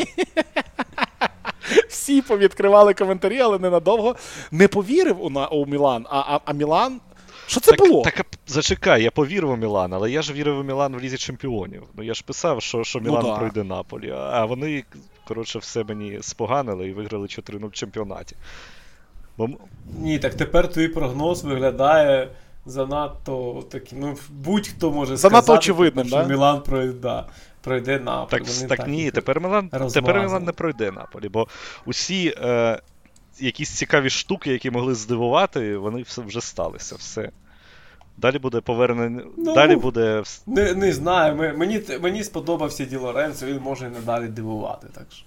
[1.88, 4.16] Всі повідкривали коментарі, але ненадовго.
[4.50, 7.00] Не повірив у, у Мілан, а, а, а Мілан.
[7.46, 8.02] Що це так, було?
[8.02, 11.82] Так, зачекай, я повірив у Мілан, але я ж вірив у Мілан в Лізі Чемпіонів.
[11.96, 13.38] Ну я ж писав, що що Мілан ну, да.
[13.38, 14.10] пройде Наполі.
[14.10, 14.84] А вони,
[15.28, 18.36] коротше, все мені споганили і виграли 4-0 в чемпіонаті.
[19.36, 19.48] Бо...
[19.98, 22.28] Ні, так тепер твій прогноз виглядає
[22.66, 24.00] занадто таким.
[24.00, 26.24] Ну, будь-хто може занадто сказати, очевидним, що да?
[26.24, 26.92] Мілан пройде.
[26.92, 27.26] Да
[27.60, 28.40] пройде Наполі.
[28.40, 31.48] Так так, так ні, тепер Мілан тепер Мілан не пройде Наполі, бо
[31.86, 32.80] усі е,
[33.38, 36.96] якісь цікаві штуки, які могли здивувати, вони вже сталися.
[36.96, 37.30] все.
[38.16, 39.22] Далі буде повернення.
[39.36, 40.22] Ну, далі буде.
[40.46, 41.54] Не не знаю.
[41.56, 44.86] Мені мені сподобався Ді Лоренцо, він може і надалі дивувати.
[44.94, 45.24] так що.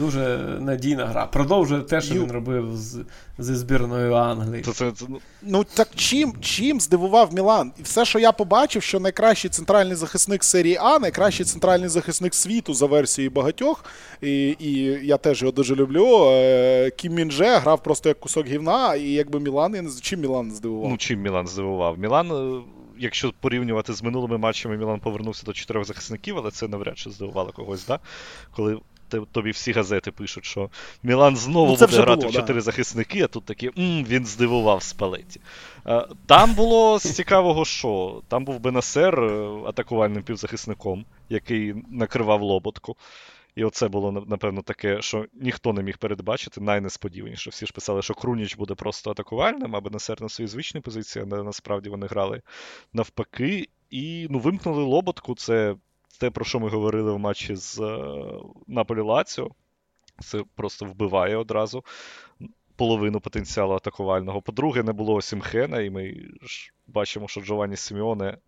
[0.00, 1.26] Дуже надійна гра.
[1.26, 2.22] Продовжує те, що Ю...
[2.22, 3.04] він робив з,
[3.38, 4.62] зі збірною Англії.
[4.62, 5.20] Це, це, це, ну...
[5.42, 7.72] ну так чим чим здивував Мілан?
[7.78, 12.74] І все, що я побачив, що найкращий центральний захисник серії А, найкращий центральний захисник світу
[12.74, 13.84] за версією багатьох.
[14.22, 16.24] І і я теж його дуже люблю.
[16.24, 20.20] Е, Кім Мінже грав просто як кусок гівна, і якби Мілан, я не знаю, чим
[20.20, 20.90] Мілан здивував.
[20.90, 21.98] Ну, чим Мілан здивував?
[21.98, 22.32] Мілан.
[22.32, 22.62] Е,
[23.00, 27.52] якщо порівнювати з минулими матчами, Мілан повернувся до чотирьох захисників, але це навряд чи здивувало
[27.52, 27.98] когось, да?
[28.56, 28.78] коли
[29.32, 30.70] тобі всі газети пишуть, що
[31.02, 32.60] Мілан знову ну, буде грати було, в чотири да.
[32.60, 35.40] захисники, а тут такі м він здивував Спалеті.
[36.26, 42.96] Там було з цікавого, що там був Бенасер е, атакувальним півзахисником, який накривав лоботку.
[43.54, 47.50] І оце було, напевно, таке, що ніхто не міг передбачити, найнесподіваніше.
[47.50, 51.42] Всі ж писали, що Круніч буде просто атакувальним, а Бенасер на своїй звичній позиції, але
[51.42, 52.42] насправді вони грали
[52.92, 53.68] навпаки.
[53.90, 55.34] І ну, вимкнули лоботку.
[55.34, 55.74] Це
[56.20, 58.20] те, про що ми говорили в матчі з е,
[58.66, 59.50] Наполі Лаціо.
[60.22, 61.84] Це просто вбиває одразу
[62.76, 64.42] половину потенціалу атакувального.
[64.42, 68.38] По-друге, не було Осімхена, і ми ж бачимо, що Джованні Сіміоне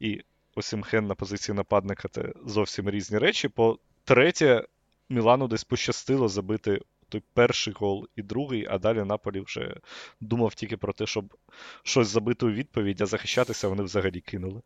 [0.00, 0.20] і
[0.54, 3.48] Осімхен на позиції нападника це зовсім різні речі.
[3.48, 4.64] По-третє,
[5.08, 9.76] Мілану десь пощастило забити той перший гол і другий, а далі Наполі вже
[10.20, 11.34] думав тільки про те, щоб
[11.82, 14.62] щось забити у відповідь, а захищатися вони взагалі кинули.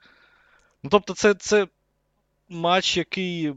[0.83, 1.67] Ну, тобто, це це
[2.49, 3.55] матч, який.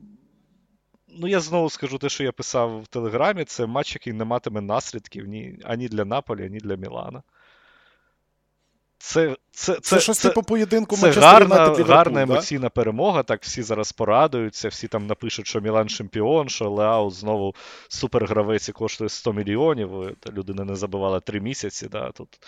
[1.08, 4.62] Ну, я знову скажу те, що я писав в Телеграмі, це матч, який не матиме
[4.62, 7.24] наслідків ні, ані для Наполі, ані для Мілана.
[9.02, 12.70] Це це, це, це щось це, типу поєдинку Це гарна гарна емоційна да?
[12.70, 13.24] перемога.
[13.24, 17.56] Так всі зараз порадуються, всі там напишуть, що Мілан чемпіон, що Леау знову
[17.88, 20.18] супергравець і коштує 100 мільйонів.
[20.34, 21.88] Людина не забивала 3 місяці.
[21.92, 22.40] Да, Тут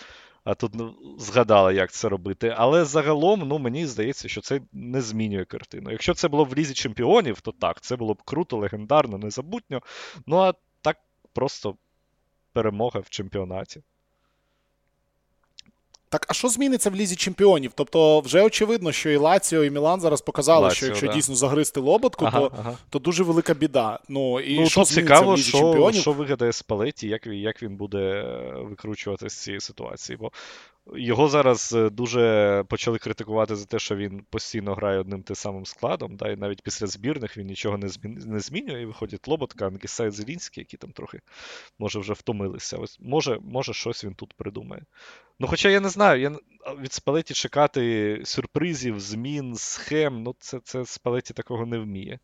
[0.44, 2.54] а тут ну, згадала, як це робити.
[2.56, 5.90] Але загалом, ну, мені здається, що це не змінює картину.
[5.90, 9.80] Якщо це було в лізі чемпіонів, то так, це було б круто, легендарно, незабутньо.
[10.26, 10.96] Ну а так
[11.32, 11.76] просто
[12.52, 13.82] перемога в чемпіонаті.
[16.12, 17.72] Так, а що зміниться в лізі чемпіонів?
[17.74, 21.12] Тобто, вже очевидно, що і Лаціо, і Мілан зараз показали, Лаціо, що якщо да.
[21.12, 22.76] дійсно загризти лоботку, ага, то ага.
[22.90, 23.98] то дуже велика біда.
[24.08, 26.00] Ну і ну, що цікаво, в лізі що, чемпіонів?
[26.00, 30.16] що вигадає Спалеті, як як він буде викручуватися з цієї ситуації.
[30.16, 30.32] Бо
[30.94, 35.66] його зараз е, дуже почали критикувати за те, що він постійно грає одним тим самим
[35.66, 36.16] складом.
[36.16, 38.82] Да, І навіть після збірних він нічого не не змінює.
[38.82, 41.20] І виходять Лоботка, Ангісай Зелінський, які там трохи
[41.78, 42.76] може вже втомилися.
[42.76, 44.82] Ось Може, може щось він тут придумає.
[45.42, 46.30] Ну, хоча я не знаю, я
[46.82, 52.18] від Спалеті чекати сюрпризів, змін, схем, ну це це Спалеті такого не вміє.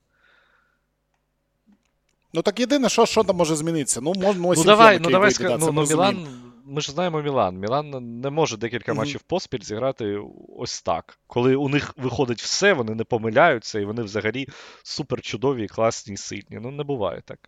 [2.33, 4.01] Ну так єдине, що що там може змінитися.
[4.01, 6.27] Ну, може, ну, давай, ну, давай, вийде, ну, ну, Мілан
[6.65, 7.59] ми ж знаємо Мілан.
[7.59, 8.97] Мілан не може декілька mm-hmm.
[8.97, 10.19] матчів поспіль зіграти
[10.59, 11.19] ось так.
[11.27, 14.49] Коли у них виходить все, вони не помиляються, і вони взагалі
[14.83, 16.59] супер чудові, класні і сильні.
[16.63, 17.39] Ну, не буває так.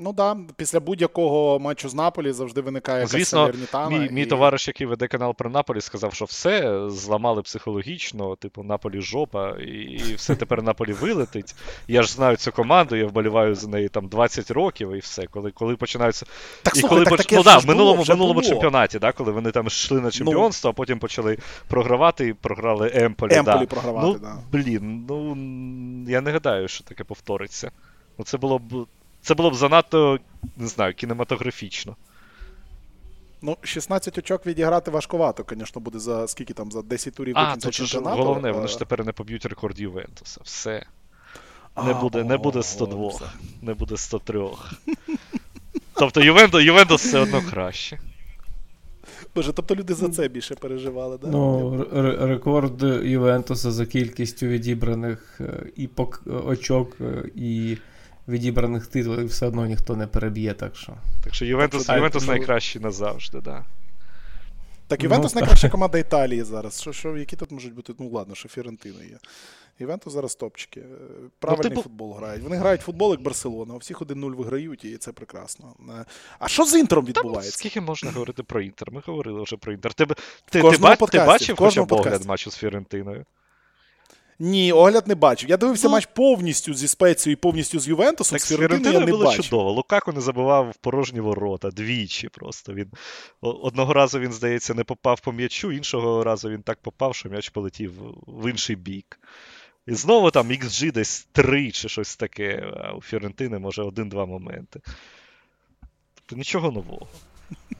[0.00, 0.52] Ну так, да.
[0.56, 3.50] після будь-якого матчу з Наполі завжди виникає Звісно,
[3.90, 4.10] мій, і...
[4.10, 9.50] мій товариш, який веде канал про Наполі, сказав, що все зламали психологічно, типу, Наполі жопа,
[9.50, 11.54] і все тепер Наполі вилетить.
[11.88, 15.26] Я ж знаю цю команду, я вболіваю за неї там 20 років і все.
[15.26, 16.26] Коли коли починаються.
[16.62, 17.32] Так, і слухай, коли так, поч...
[17.32, 20.70] ну, да, в минулому минулому чемпіонаті, да, коли вони там йшли на чемпіонство, ну...
[20.70, 23.34] а потім почали програвати і програли Емполі.
[23.34, 23.66] Емполі да.
[23.66, 24.36] програвати, ну, да.
[24.52, 25.36] Блін, ну
[26.10, 27.70] я не гадаю, що таке повториться.
[28.18, 28.86] Ну, Це було б.
[29.22, 30.18] Це було б занадто,
[30.56, 31.96] не знаю, кінематографічно.
[33.42, 37.70] Ну, 16 очок відіграти важкувато, звісно, буде за скільки там, за 10 турів до кінця
[37.70, 38.16] чемпіонату.
[38.16, 40.40] Головне, вони ж тепер не поб'ють рекорд Ювентуса.
[40.44, 40.86] Все.
[41.86, 43.12] Не буде не буде 102,
[43.62, 44.48] не буде 103.
[45.94, 47.98] Тобто Ювентус, Ювентус все одно краще.
[49.34, 51.28] Боже, тобто люди за це більше переживали, да?
[51.28, 51.86] Ну,
[52.20, 55.88] рекорд Ювентуса за кількістю відібраних е, і
[56.26, 57.76] очок, е, і
[58.30, 60.54] відібраних титулів все одно ніхто не переб'є.
[60.54, 60.92] Так що
[61.24, 62.32] Так що Ювентус так, Ювентус ну...
[62.32, 63.64] найкращий назавжди, да.
[64.86, 66.80] Так, Ювентус ну, найкраща команда Італії зараз.
[66.80, 67.92] Що, що, Які тут можуть бути?
[67.98, 69.18] Ну, ладно, що Фірентина є.
[69.78, 70.82] Ювентус зараз топчики.
[71.38, 71.82] Правильний ну, типу...
[71.82, 72.42] футбол грають.
[72.42, 75.74] Вони грають футбол, як Барселона, у всіх 1-0 виграють, і це прекрасно.
[76.38, 77.50] А що з інтером відбувається?
[77.50, 78.92] Та, скільки можна говорити про інтер?
[78.92, 79.94] Ми говорили вже про інтер.
[79.94, 80.14] Ти, ти,
[80.50, 83.24] ти, ти бачив хоча б огляд матчу з Фірентиною?
[84.42, 85.50] Ні, огляд не бачив.
[85.50, 88.38] Я дивився ну, матч повністю зі Спецією і повністю з Ювентусом.
[88.38, 89.44] Так, з Фіорентиною я не було бачив.
[89.44, 89.72] чудово.
[89.72, 92.28] Лукаку не забивав в порожні ворота двічі.
[92.28, 92.90] Просто він
[93.40, 97.48] одного разу він, здається, не попав по м'ячу, іншого разу він так попав, що м'яч
[97.48, 97.92] полетів
[98.26, 99.20] в інший бік.
[99.86, 104.80] І знову там XG десь 3 чи щось таке, а у Фіорентини може один-два моменти.
[106.14, 107.06] Тобто нічого нового.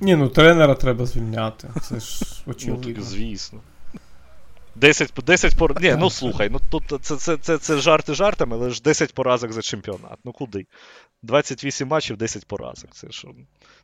[0.00, 1.68] Ні, ну тренера треба звільняти.
[1.82, 2.88] Це ж очевидно.
[2.88, 3.60] Ну, так, звісно.
[4.74, 5.80] 10 10 пор...
[5.82, 9.52] Ні, ну слухай, ну тут це це, це, це жарти жартами, але ж 10 поразок
[9.52, 10.18] за чемпіонат.
[10.24, 10.66] Ну куди?
[11.22, 12.90] 28 матчів, 10 поразок.
[12.94, 13.28] Це що?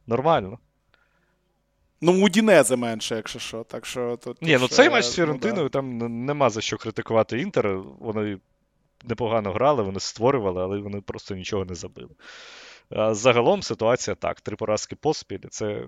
[0.06, 0.58] Нормально.
[2.00, 3.64] Ну, у Дінезе менше, якщо що.
[3.64, 4.42] Так що тут.
[4.42, 5.68] Ні, ну цей матч з Фіорентиною, ну, да.
[5.68, 7.78] там нема за що критикувати Інтер.
[7.98, 8.38] Вони
[9.04, 12.10] непогано грали, вони створювали, але вони просто нічого не забили.
[12.90, 15.84] А Загалом ситуація так: три поразки поспіль це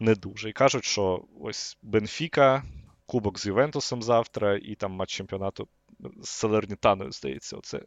[0.00, 0.48] не дуже.
[0.48, 2.62] І кажуть, що ось Бенфіка,
[3.12, 5.68] Кубок з Ювентусом завтра, і там матч чемпіонату
[6.22, 7.80] з Салернітаною, здається, оце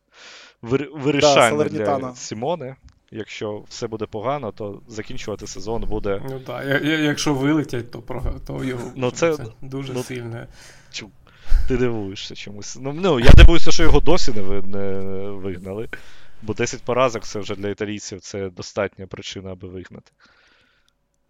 [0.93, 2.75] вирішальне да, для Сімоне.
[3.11, 6.21] Якщо все буде погано, то закінчувати сезон буде.
[6.29, 8.03] Ну так, якщо вилетять, то
[8.47, 10.47] то його ну, це, це дуже ну, сильне.
[10.91, 11.09] Чу,
[11.67, 12.77] ти дивуєшся чомусь.
[12.81, 15.89] Ну, ну, Я дивуюся, що його досі не, не вигнали.
[16.41, 20.11] Бо 10 поразок це вже для італійців це достатня причина, аби вигнати.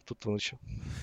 [0.05, 0.39] Тут вони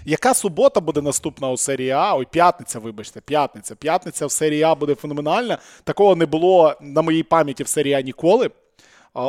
[0.05, 2.17] Яка субота буде наступна у серії А?
[2.17, 3.75] Ой, п'ятниця, вибачте, п'ятниця.
[3.75, 5.59] П'ятниця в серії А буде феноменальна.
[5.85, 8.51] Такого не було на моїй пам'яті в серії А ніколи.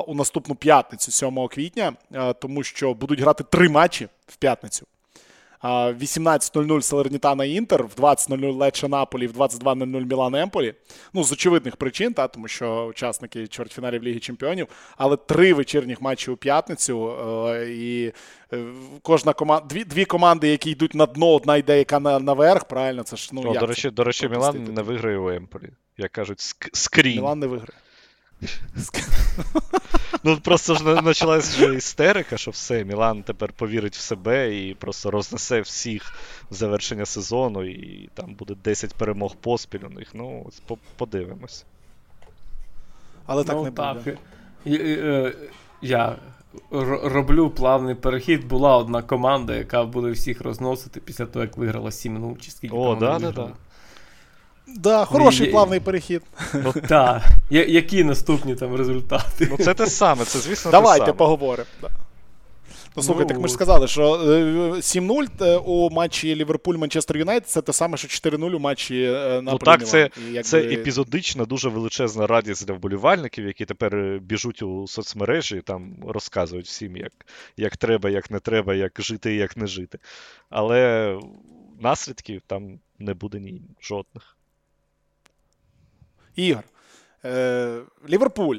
[0.07, 1.93] У наступну п'ятницю, 7 квітня,
[2.41, 4.87] тому що будуть грати три матчі в п'ятницю.
[5.63, 10.73] 18.00 Салернітана Інтер, в 20.00 Лече Наполі, в 22.00 Мілан Емполі.
[11.13, 16.31] Ну, з очевидних причин, та, тому що учасники чвертьфіналів Ліги Чемпіонів, але три вечірніх матчі
[16.31, 17.15] у п'ятницю.
[17.49, 18.13] Е, і
[18.53, 18.63] е,
[19.01, 23.03] кожна команда, дві дві команди, які йдуть на дно, одна йде, яка на, наверх, правильно,
[23.03, 23.41] це ж ну.
[23.45, 25.69] О, як до речі, до речі, Мілан не виграє у Емполі.
[25.97, 26.39] Як кажуть,
[26.73, 27.15] скрін.
[27.15, 27.82] Мілан не виграє.
[30.23, 35.11] Ну, просто ж почалась вже істерика, що все, Мілан тепер повірить в себе і просто
[35.11, 36.13] рознесе всіх
[36.51, 40.09] в завершення сезону, і там буде 10 перемог поспіль у них.
[40.13, 40.49] Ну,
[40.97, 41.65] подивимось.
[43.25, 43.97] Але так ну, не так.
[43.97, 44.17] буде.
[44.67, 45.33] Е,
[45.81, 46.15] я
[47.03, 48.47] роблю плавний перехід.
[48.47, 52.75] Була одна команда, яка буде всіх розносити після того, як виграла 7-0 чи скільки.
[52.75, 53.49] О, да, да, да.
[54.67, 56.21] Да, хороший плавний перехід.
[56.53, 57.23] Ну, Так.
[57.49, 59.47] Які наступні там результати?
[59.51, 61.17] Ну, це те саме, це, звісно, Давайте те саме.
[61.17, 61.67] поговоримо.
[62.95, 67.73] Ну, слухай, так ми ж сказали, що 7-0 е, у матчі Ліверпуль-Манчестер Юнайтед це те
[67.73, 70.43] саме, що 4-0 у матчі е, на Ну так, це якби...
[70.43, 75.95] це епізодична, дуже величезна радість для вболівальників, які тепер е, біжуть у соцмережі і там
[76.07, 77.11] розказують всім, як
[77.57, 79.99] як треба, як не треба, як жити і як не жити.
[80.49, 81.15] Але
[81.79, 84.37] наслідків там не буде ні жодних.
[86.35, 86.63] Ігор.
[87.25, 88.57] Е, Ліверпуль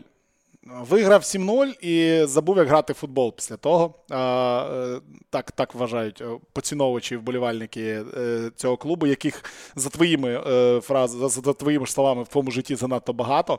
[0.91, 3.95] виграв 7-0 і забув, як грати в футбол після того.
[4.11, 4.15] Е,
[5.31, 8.03] так так вважають е, поціновувачі вболівальники
[8.57, 9.45] цього клубу, яких
[9.77, 10.41] за твоїми
[10.83, 13.59] фразами, за, твоїми словами в твоєму житті занадто багато.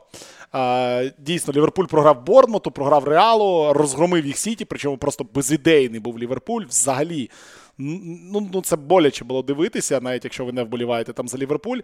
[1.17, 6.63] Дійсно, Ліверпуль програв Борнмуту, програв Реалу, розгромив їх Сіті, причому просто безідейний був Ліверпуль.
[6.65, 7.29] Взагалі.
[7.77, 11.79] Ну, Це боляче було дивитися, навіть якщо ви не вболіваєте там за Ліверпуль.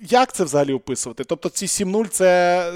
[0.00, 1.24] Як це взагалі описувати?
[1.24, 2.72] Тобто ці 7-0 це.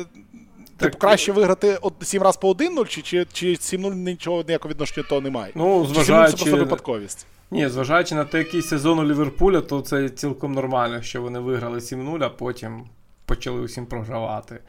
[0.77, 5.21] Типу, краще виграти 7 разів по 1-0, чи чи, чи 7-0 нічого ніякого відношення того
[5.21, 5.53] немає?
[5.55, 6.37] Ну, зважаючи...
[6.37, 7.27] Це просто випадковість.
[7.51, 11.79] Ні, зважаючи на те, який сезон у Ліверпуля, то це цілком нормально, що вони виграли
[11.79, 12.85] 7-0, а потім
[13.27, 14.61] почали усім програвати.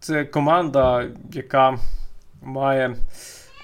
[0.00, 1.78] Це команда, яка
[2.42, 2.96] має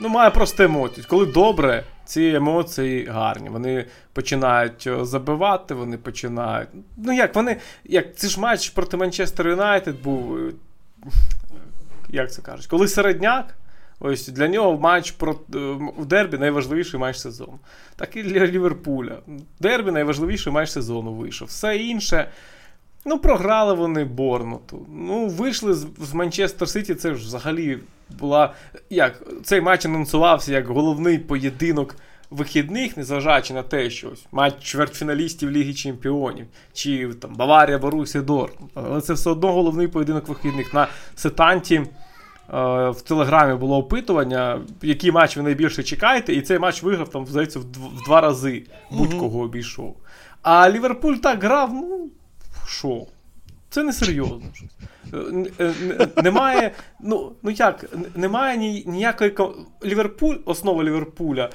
[0.00, 1.06] ну, має просто емоції.
[1.10, 3.48] Коли добре, ці емоції гарні.
[3.48, 6.68] Вони починають е, забивати, вони починають.
[6.96, 7.56] Ну як вони.
[7.84, 10.38] як Це ж матч проти Манчестер Юнайтед був.
[10.38, 10.52] Е,
[12.08, 12.66] як це кажуть?
[12.66, 13.54] Коли середняк.
[14.00, 15.58] Ось для нього матч про е,
[15.98, 17.58] в Дербі найважливіший матч сезону.
[17.96, 19.18] Так і для Ліверпуля.
[19.60, 21.48] Дербі найважливіший матч сезону вийшов.
[21.48, 22.30] Все інше.
[23.04, 24.86] Ну, програли вони Борнуту.
[24.88, 27.78] Ну, вийшли з, з Манчестер Сіті, це ж взагалі
[28.10, 28.54] була.
[28.90, 31.96] як, Цей матч анонсувався як головний поєдинок
[32.30, 38.70] вихідних, незважаючи на те, що ось матч чвертьфіналістів Ліги Чемпіонів, чи там Баварія, Борусія, Дортмунд.
[38.74, 40.74] Але це все одно головний поєдинок вихідних.
[40.74, 41.86] На сетанті е,
[42.90, 47.58] в Телеграмі було опитування, який матч ви найбільше чекаєте, і цей матч виграв там, здається,
[47.58, 49.96] в, в два рази будь-кого обійшов.
[50.42, 52.10] А Ліверпуль так грав, ну,
[52.66, 53.06] що?
[53.70, 54.42] Це не серйозно.
[55.60, 55.74] Е,
[56.22, 59.34] немає, ну ну як, немає ніякої
[59.84, 61.50] Ліверпуль, основа Ліверпуля е,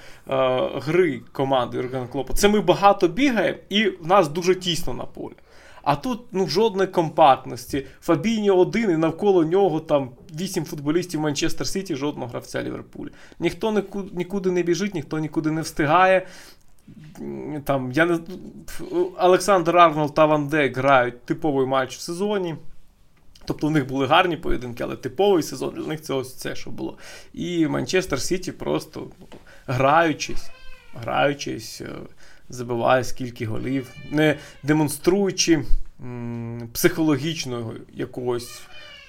[0.76, 2.34] гри команди Юргена Клопа.
[2.34, 5.34] Це ми багато бігаємо, і в нас дуже тісно на полі.
[5.84, 7.86] А тут ну, жодної компактності.
[8.02, 10.10] Фабіні один, і навколо нього там
[10.40, 13.10] вісім футболістів Манчестер Сіті, жодного гравця Ліверпуля.
[13.40, 13.84] Ніхто
[14.14, 16.28] нікуди не біжить, ніхто нікуди не встигає
[17.66, 18.20] там, я не...
[19.20, 22.56] Олександр Арнольд та Ван Дейк грають типовий матч в сезоні.
[23.46, 26.70] Тобто в них були гарні поєдинки, але типовий сезон для них це ось це, що
[26.70, 26.98] було.
[27.34, 29.08] І Манчестер Сіті просто
[29.68, 30.50] граючись,
[30.94, 31.90] граючись, е,
[32.50, 35.64] забиває скільки голів, не демонструючи
[36.02, 38.62] м- психологічного якогось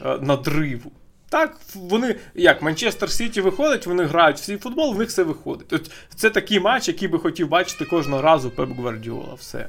[0.04, 0.92] е- надриву.
[1.32, 5.72] Так, вони як Манчестер Сіті виходить, вони грають всі футбол, в них все виходить.
[5.72, 9.34] От Це такий матч, який би хотів бачити кожного разу Пеп Гвардіола.
[9.34, 9.68] Все.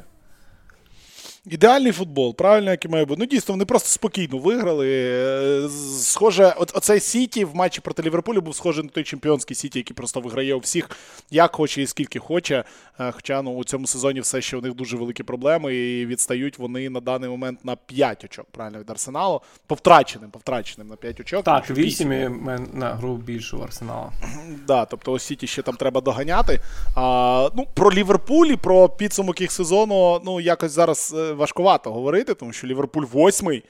[1.48, 3.20] Ідеальний футбол, правильно, як і має бути.
[3.20, 4.90] Ну, дійсно, вони просто спокійно виграли.
[4.92, 5.70] Е,
[6.00, 9.94] схоже, от оцей Сіті в матчі проти Ліверпулю був схожий на той чемпіонський Сіті, який
[9.96, 10.90] просто виграє у всіх,
[11.32, 12.64] як хоче і скільки хоче.
[13.00, 16.60] Е, хоча ну, у цьому сезоні все ще у них дуже великі проблеми, і відстають
[16.60, 19.42] вони на даний момент на 5 очок, правильно, від Арсеналу.
[19.68, 21.44] По втраченим, по втраченим на 5 очок.
[21.44, 24.12] Так, 8 на гру більше у Арсенала.
[24.68, 26.60] Да, тобто ось Сіті ще там треба доганяти.
[26.96, 31.16] А, ну, Про Ліверпуль і про підсумок їх сезону, ну, якось зараз.
[31.34, 33.64] Важкувато говорити, тому що Ліверпуль восьмий.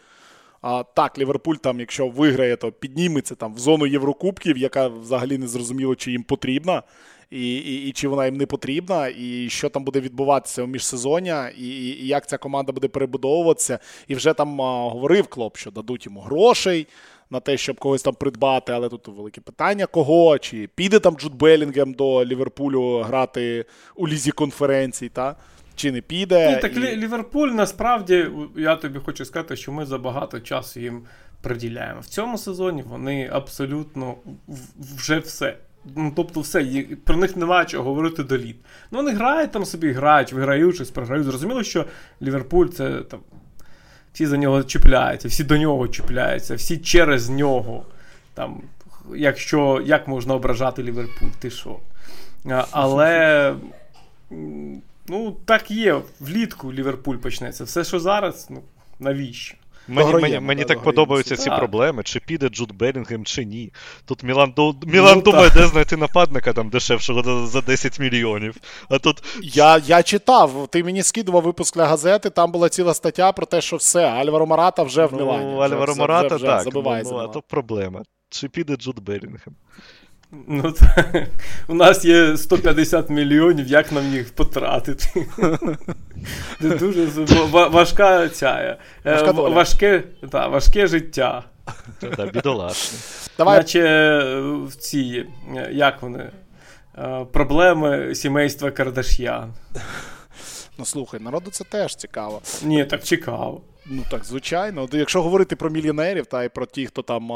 [0.62, 5.48] А, Так, Ліверпуль, там, якщо виграє, то підніметься там в зону Єврокубків, яка взагалі не
[5.48, 6.84] зрозуміло, чи їм потрібна,
[7.32, 11.50] і і, і чи вона їм не потрібна, і що там буде відбуватися у міжсезоння,
[11.58, 13.80] і, і як ця команда буде перебудовуватися.
[14.08, 16.88] І вже там а, говорив Клоп, що дадуть йому грошей
[17.30, 21.36] на те, щоб когось там придбати, але тут велике питання кого, чи піде там Джуд
[21.36, 25.10] Белінгем до Ліверпулю грати у лізі конференцій.
[25.10, 25.36] та?
[25.76, 26.56] Чи не піде.
[26.56, 26.80] Ні, Так і...
[26.80, 31.02] Ліверпуль насправді, я тобі хочу сказати, що ми забагато часу їм
[31.42, 32.00] приділяємо.
[32.00, 34.16] В цьому сезоні вони абсолютно
[34.96, 35.58] вже все.
[35.96, 38.56] Ну, Тобто, все, про них немає чого говорити до літ.
[38.92, 41.26] Ну, вони грають там собі, грають, виграючись, програють.
[41.26, 41.86] Зрозуміло, що
[42.22, 43.20] Ліверпуль це там.
[44.14, 47.86] Всі за нього чіпляються, всі до нього чіпляються, всі через нього.
[48.34, 48.62] Там,
[49.16, 51.80] Якщо як можна ображати Ліверпуль, ти що?
[52.72, 53.56] Але
[55.08, 56.02] Ну, так є.
[56.20, 57.64] Влітку Ліверпуль почнеться.
[57.64, 58.64] Все, що зараз, ну,
[59.00, 59.58] навіщо?
[59.88, 61.58] Мені мені, мені так подобаються ці так.
[61.58, 63.74] проблеми, чи піде Джуд Белінгем, чи ні.
[64.06, 64.76] Тут Мілан до...
[64.86, 65.58] Мілан ну, думає, так.
[65.58, 68.56] де знайти нападника там дешевшого за 10 мільйонів.
[68.90, 69.24] А тут...
[69.42, 73.62] Я я читав, ти мені скидував випуск для газети, там була ціла стаття про те,
[73.62, 75.46] що все, Альваро Марата вже в Мілані.
[75.46, 76.64] Ну, Альваро Марата, так.
[76.64, 78.04] Забиває ну, а то проблема.
[78.30, 79.56] Чи піде Джуд Белінгем?
[80.48, 81.24] Ну, так.
[81.68, 85.26] У нас є 150 мільйонів, як нам їх потратити?
[86.62, 87.06] Це дуже
[87.52, 91.44] важка ця, е, важке та, важке життя.
[92.18, 93.00] Та, бідолашне.
[93.38, 93.58] Давай.
[93.58, 95.26] Наче е, в ці,
[95.56, 96.30] е, як вони,
[97.32, 99.54] проблеми сімейства Кардаш'ян.
[100.78, 102.42] Ну слухай, народу це теж цікаво.
[102.64, 103.62] Ні, так цікаво.
[103.86, 104.88] Ну так, звичайно.
[104.92, 107.28] Якщо говорити про мільйонерів, та й про ті, хто там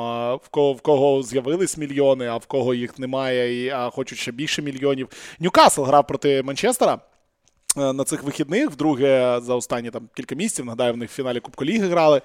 [0.43, 4.31] в кого в кого з'явились мільйони, а в кого їх немає, і а хочуть ще
[4.31, 5.09] більше мільйонів.
[5.39, 6.99] Ньюкасл грав проти Манчестера.
[7.77, 11.65] На цих вихідних, вдруге за останні там кілька місяців, нагадаю, в них в фіналі Кубка
[11.65, 12.21] Ліги грали.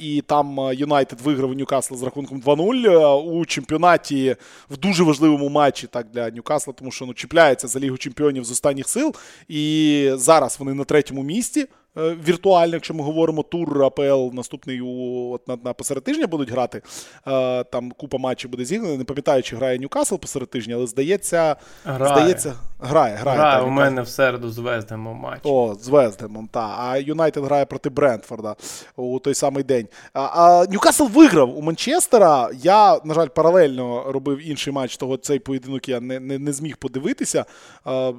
[0.00, 4.36] І там Юнайтед виграв Ньюкасла з рахунком 2-0 е, у чемпіонаті
[4.70, 8.50] в дуже важливому матчі так для Ньюкасла, тому що ну, чіпляється за Лігу чемпіонів з
[8.50, 9.14] останніх сил.
[9.48, 11.66] І зараз вони на третьому місці.
[11.98, 16.50] Е, віртуально, якщо ми говоримо тур АПЛ наступний у, от на, на посеред тижня будуть
[16.50, 16.82] грати.
[17.26, 18.96] Е, там купа матчів буде зігнана.
[18.96, 22.14] Не пам'ятаю, чи грає Ньюкасл посеред тижня, але здається, грає.
[22.14, 23.16] здається, грає.
[23.16, 25.40] Грає, грає та, у мене в середу з Вездемом матч.
[25.44, 26.76] О, з Вездемом, так.
[26.78, 28.56] А Юнайтед грає проти Брентфорда
[28.96, 29.88] у той самий день.
[30.12, 32.50] А, а Ньюкасл виграв у Манчестера.
[32.62, 36.76] Я, на жаль, паралельно робив інший матч, того цей поєдинок я не не, не зміг
[36.76, 37.44] подивитися.
[37.84, 38.12] А,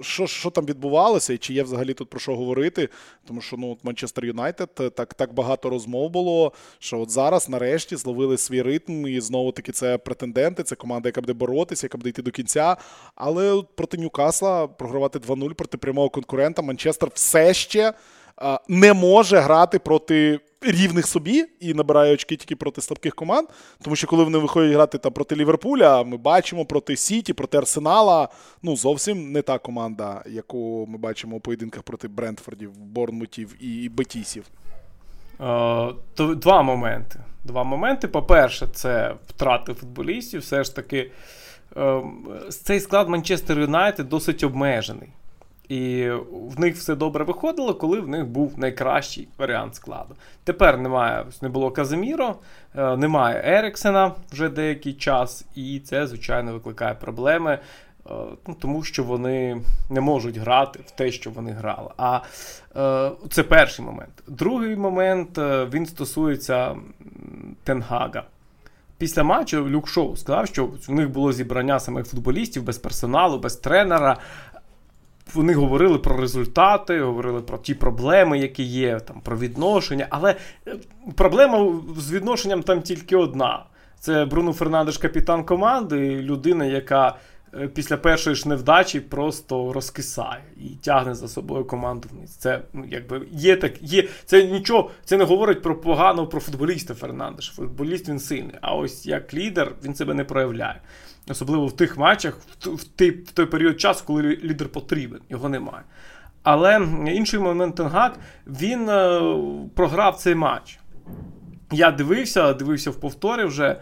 [0.00, 2.79] що що там відбувалося, і чи є взагалі тут про що говорити?
[3.26, 7.96] Тому що ну, Манчестер Юнайтед е, так так багато розмов було, що от зараз, нарешті,
[7.96, 12.10] зловили свій ритм, і знову таки це претенденти, це команда, яка буде боротися, яка буде
[12.10, 12.76] йти до кінця.
[13.14, 17.92] Але проти Ньюкасла програвати 2-0 проти прямого конкурента Манчестер все ще
[18.68, 23.48] не може грати проти рівних собі і набирає очки тільки проти слабких команд.
[23.82, 28.28] Тому що коли вони виходять грати там проти Ліверпуля, ми бачимо проти Сіті, проти Арсенала.
[28.62, 34.44] Ну, зовсім не та команда, яку ми бачимо у поєдинках проти Брентфордів, Борнмутів і Бетісів.
[36.14, 37.18] То Два моменти.
[37.44, 38.08] Два моменти.
[38.08, 40.40] По-перше, це втрати футболістів.
[40.40, 41.10] Все ж таки,
[41.76, 45.08] uh, цей склад Манчестер Юнайтед досить обмежений.
[45.70, 50.14] І в них все добре виходило, коли в них був найкращий варіант складу.
[50.44, 52.34] Тепер немає, не було Казиміро,
[52.76, 58.10] е, немає Еріксена вже деякий час, і це, звичайно, викликає проблеми, е,
[58.48, 59.60] ну, тому що вони
[59.90, 61.90] не можуть грати в те, що вони грали.
[61.96, 62.20] А
[62.76, 64.22] е, це перший момент.
[64.26, 65.38] Другий момент
[65.72, 66.76] він стосується
[67.64, 68.24] Тенгага.
[69.00, 73.56] Після матчу Люк Шоу сказав, що у них було зібрання самих футболістів без персоналу, без
[73.56, 74.16] тренера
[75.34, 80.06] вони говорили про результати, говорили про ті проблеми, які є, там, про відношення.
[80.10, 80.34] Але
[80.66, 80.76] е,
[81.16, 83.64] проблема з відношенням там тільки одна.
[84.00, 87.16] Це Бруно Фернандеш, капітан команди, людина, яка
[87.74, 92.30] після першої ж невдачі просто розкисає і тягне за собою команду вниз.
[92.30, 94.08] Це ну, якби є так, є.
[94.24, 97.52] Це нічого, це не говорить про погано про футболіста Фернандеш.
[97.56, 98.54] Футболіст він сильний.
[98.60, 100.80] А ось як лідер він себе не проявляє.
[101.28, 105.84] Особливо в тих матчах, в той, в той період часу, коли лідер потрібен, його немає.
[106.42, 109.20] Але інший момент Тенгак, він е,
[109.74, 110.78] програв цей матч.
[111.72, 113.80] Я дивився, дивився в повторі вже.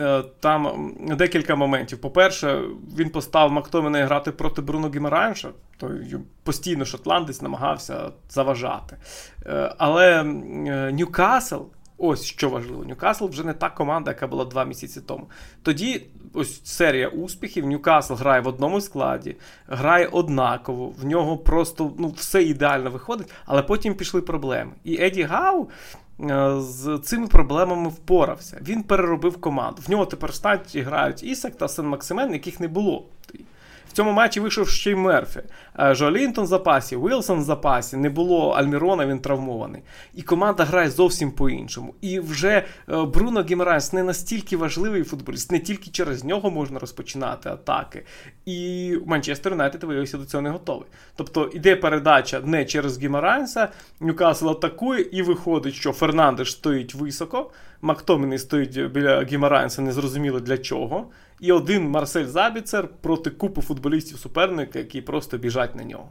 [0.00, 2.00] Е, там декілька моментів.
[2.00, 2.62] По-перше,
[2.98, 5.90] він поставив Мактоміна грати проти Бруно Гімаранша, то
[6.42, 8.96] постійно шотландець намагався заважати.
[9.46, 10.24] Е, але е,
[10.92, 11.62] Ньюкасл
[11.98, 12.84] Ось що важливо.
[12.84, 15.26] Ньюкасл вже не та команда, яка була два місяці тому.
[15.62, 17.66] Тоді ось серія успіхів.
[17.66, 23.62] Ньюкасл грає в одному складі, грає однаково, в нього просто ну, все ідеально виходить, але
[23.62, 24.72] потім пішли проблеми.
[24.84, 25.68] І Еді Гау
[26.58, 28.58] з цими проблемами впорався.
[28.62, 29.82] Він переробив команду.
[29.86, 33.04] В нього тепер в старті грають Ісак та Сен Максимен, яких не було
[33.94, 35.40] цьому матчі вийшов ще й Мерфі.
[35.80, 39.82] Е, Жолінтон в запасі, Уілсон в запасі, не було Альмірона, він травмований.
[40.14, 41.94] І команда грає зовсім по-іншому.
[42.00, 47.48] І вже е, Бруно Гімерайс не настільки важливий футболіст, не тільки через нього можна розпочинати
[47.48, 48.04] атаки.
[48.46, 50.86] І Манчестер Юнайтед виявився до цього не готовий.
[51.16, 53.68] Тобто іде передача не через Гімерайса,
[54.00, 57.50] Ньюкасл атакує, і виходить, що Фернандеш стоїть високо,
[57.82, 61.06] Мактоміний стоїть біля Гімерайса, незрозуміло для чого
[61.40, 66.08] і один Марсель Забіцер проти купи футболістів суперника, які просто біжать на нього.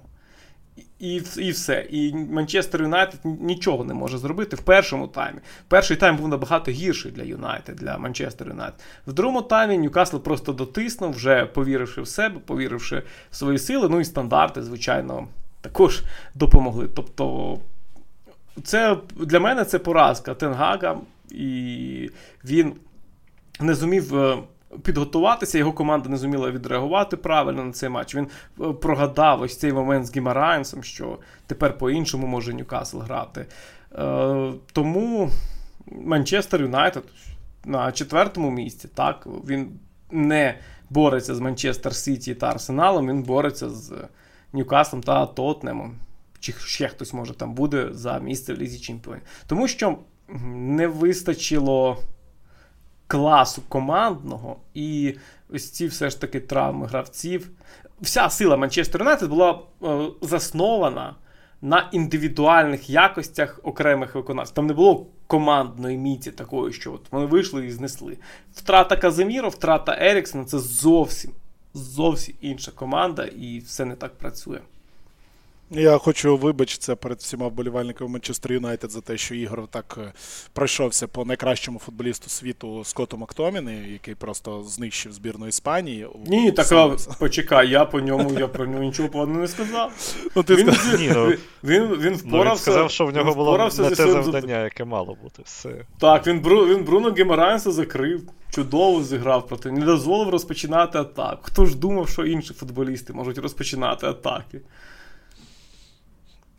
[1.00, 1.88] І і все.
[1.90, 5.40] І Манчестер Юнайтед нічого не може зробити в першому таймі.
[5.68, 8.82] Перший тайм був набагато гірший для Юнайтед, для Манчестер Юнайтед.
[9.08, 13.90] В другому таймі Ньюкасл просто дотиснув, вже повіривши в себе, повіривши в свої сили.
[13.90, 15.28] Ну і стандарти, звичайно,
[15.62, 16.04] також
[16.36, 16.88] допомогли.
[16.96, 17.58] Тобто,
[18.64, 20.98] це для мене це поразка Тенгага,
[21.32, 22.10] і
[22.46, 22.74] він
[23.60, 24.38] не зумів е,
[24.84, 25.58] підготуватися.
[25.58, 28.16] Його команда не зуміла відреагувати правильно на цей матч.
[28.16, 28.28] Він
[28.62, 31.18] е, прогадав ось цей момент з Гімараєнсом, що
[31.48, 33.46] тепер по-іншому може Ньюкасл грати.
[33.96, 35.30] Е, Тому
[35.92, 37.04] Манчестер Юнайтед
[37.66, 39.80] на четвертому місці, так, він
[40.12, 40.58] не
[40.90, 43.94] бореться з Манчестер Сіті та Арсеналом, він бореться з
[44.54, 45.96] Ньюкаслом та Тотнемом.
[46.40, 49.24] Чи ще хтось може там буде за місце в Лізі Чемпіонів.
[49.48, 49.98] Тому що
[50.56, 51.98] не вистачило
[53.14, 55.16] класу командного і
[55.50, 57.50] ось ці все ж таки травми гравців.
[58.02, 61.16] Вся сила Манчестер Юнайтед була е, заснована
[61.62, 64.56] на індивідуальних якостях окремих виконавців.
[64.56, 68.18] Там не було командної міці такої, що от вони вийшли і знесли.
[68.54, 71.32] Втрата Казиміро, втрата Еріксона це зовсім
[71.74, 74.60] зовсім інша команда, і все не так працює.
[75.74, 80.14] Я хочу вибачитися перед всіма вболівальниками Манчестер Юнайтед за те, що Ігор так е,
[80.54, 86.08] пройшовся по найкращому футболісту світу Скоту Мактоміни, який просто знищив збірну Іспанії.
[86.26, 89.92] Ні, така почекай, я по ньому, я про нього нічого поганого не сказав.
[90.36, 92.46] Ну, ти він, сказав, ні, ну, він, він, він впорався.
[92.46, 95.42] Ну, він сказав, що в нього було не те завдання, яке мало бути.
[95.46, 95.86] Все.
[96.00, 98.22] Так, він він Бруно Гемаранса закрив.
[98.50, 101.40] Чудово зіграв проти, не дозволив розпочинати атаку.
[101.44, 104.62] Хто ж думав, що інші футболісти можуть розпочинати атаки?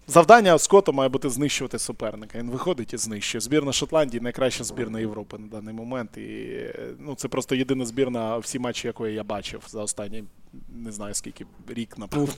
[0.07, 2.39] Завдання Скотта має бути знищувати суперника.
[2.39, 3.41] Він виходить і знищує.
[3.41, 6.17] Збірна Шотландії найкраща збірна Європи на даний момент.
[6.17, 6.59] І
[6.99, 10.25] ну, це просто єдина збірна всі матчі, якої я бачив за останні
[10.69, 12.29] не знаю скільки рік, напевно.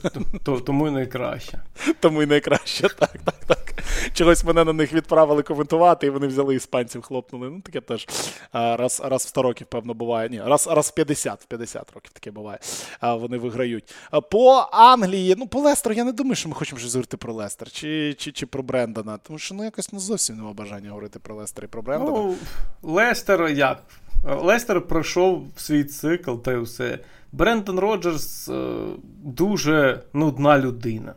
[0.47, 1.59] Ну, тому і найкраще.
[1.99, 3.83] Тому і найкраще, так, так, так.
[4.13, 7.49] Чогось мене на них відправили коментувати, і вони взяли іспанців, хлопнули.
[7.49, 8.07] Ну, таке теж
[8.53, 10.29] раз раз в 100 років, певно, буває.
[10.29, 12.59] Ні, раз раз в 50 в 50 років таке буває.
[13.01, 13.95] Вони виграють.
[14.31, 17.71] По Англії, ну, по Лестеру, я не думаю, що ми хочемо щось говорити про Лестер
[17.71, 19.17] чи чи, чи про Брендона.
[19.17, 22.11] Тому що ну, якось ну, зовсім нема бажання говорити про Лестер і про Брендона.
[22.11, 22.35] Ну,
[22.81, 23.83] Лестер як?
[24.23, 26.99] Лестер пройшов свій цикл та й усе.
[27.37, 28.75] Брендон Роджерс е,
[29.23, 31.13] дуже нудна людина.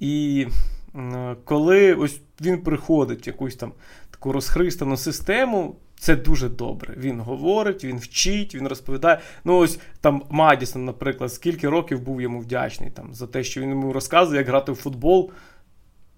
[0.00, 0.46] І
[0.94, 3.72] е, коли ось він приходить в якусь там
[4.10, 6.94] таку розхристану систему, це дуже добре.
[6.96, 9.20] Він говорить, він вчить, він розповідає.
[9.44, 13.70] Ну, ось там Мадісон, наприклад, скільки років був йому вдячний там, за те, що він
[13.70, 15.32] йому розказує, як грати в футбол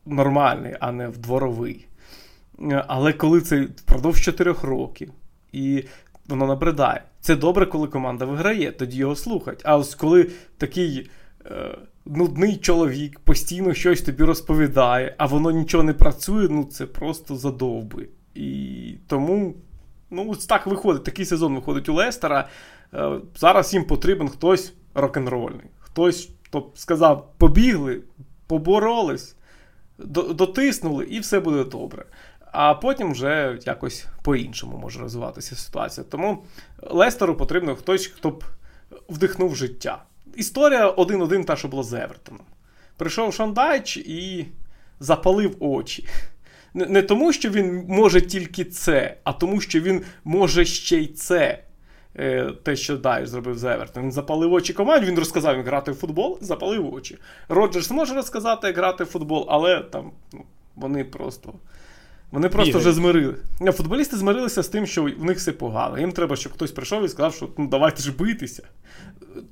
[0.07, 1.87] нормальний, а не в дворовий.
[2.61, 5.13] Е, але коли це впродовж 4 років,
[5.53, 5.85] і
[6.29, 7.03] воно набридає.
[7.27, 9.63] Це добре, коли команда виграє, тоді його слухать.
[9.65, 11.11] А ось коли такий
[11.47, 17.37] е, нудний чоловік постійно щось тобі розповідає, а воно нічого не працює, ну це просто
[17.37, 18.07] задовбує.
[18.35, 19.55] І тому
[20.11, 21.05] ну, ось так виходить.
[21.05, 22.49] Такий сезон виходить у Лестера.
[22.95, 28.03] Е, зараз їм потрібен хтось рок-н-рольний, хтось Тобто сказав, побігли,
[28.47, 29.37] поборолись,
[29.99, 32.05] дотиснули, і все буде добре.
[32.59, 36.07] А потім вже якось по-іншому може розвиватися ситуація.
[36.11, 36.45] Тому
[36.83, 38.45] Лестеру потрібно хтось, хто б
[39.09, 40.03] вдихнув життя.
[40.37, 42.43] Історія один-один та, що була з Евертоном.
[42.97, 44.47] Прийшов Шандайч і
[45.01, 46.09] запалив очі.
[46.75, 51.63] Не, тому, що він може тільки це, а тому, що він може ще й це.
[52.19, 53.87] Е, те, що Дайш зробив з.
[53.97, 57.19] Він запалив очі команді, він розказав, як грати в футбол, запалив очі.
[57.49, 60.45] Роджерс може розказати, як грати в футбол, але там ну,
[60.77, 61.55] вони просто
[62.31, 62.81] вони просто Бігає.
[62.81, 63.35] вже змирили.
[63.73, 65.99] Футболісти змирилися з тим, що в них все погано.
[65.99, 68.63] Їм треба, щоб хтось прийшов і сказав, що ну давайте ж битися.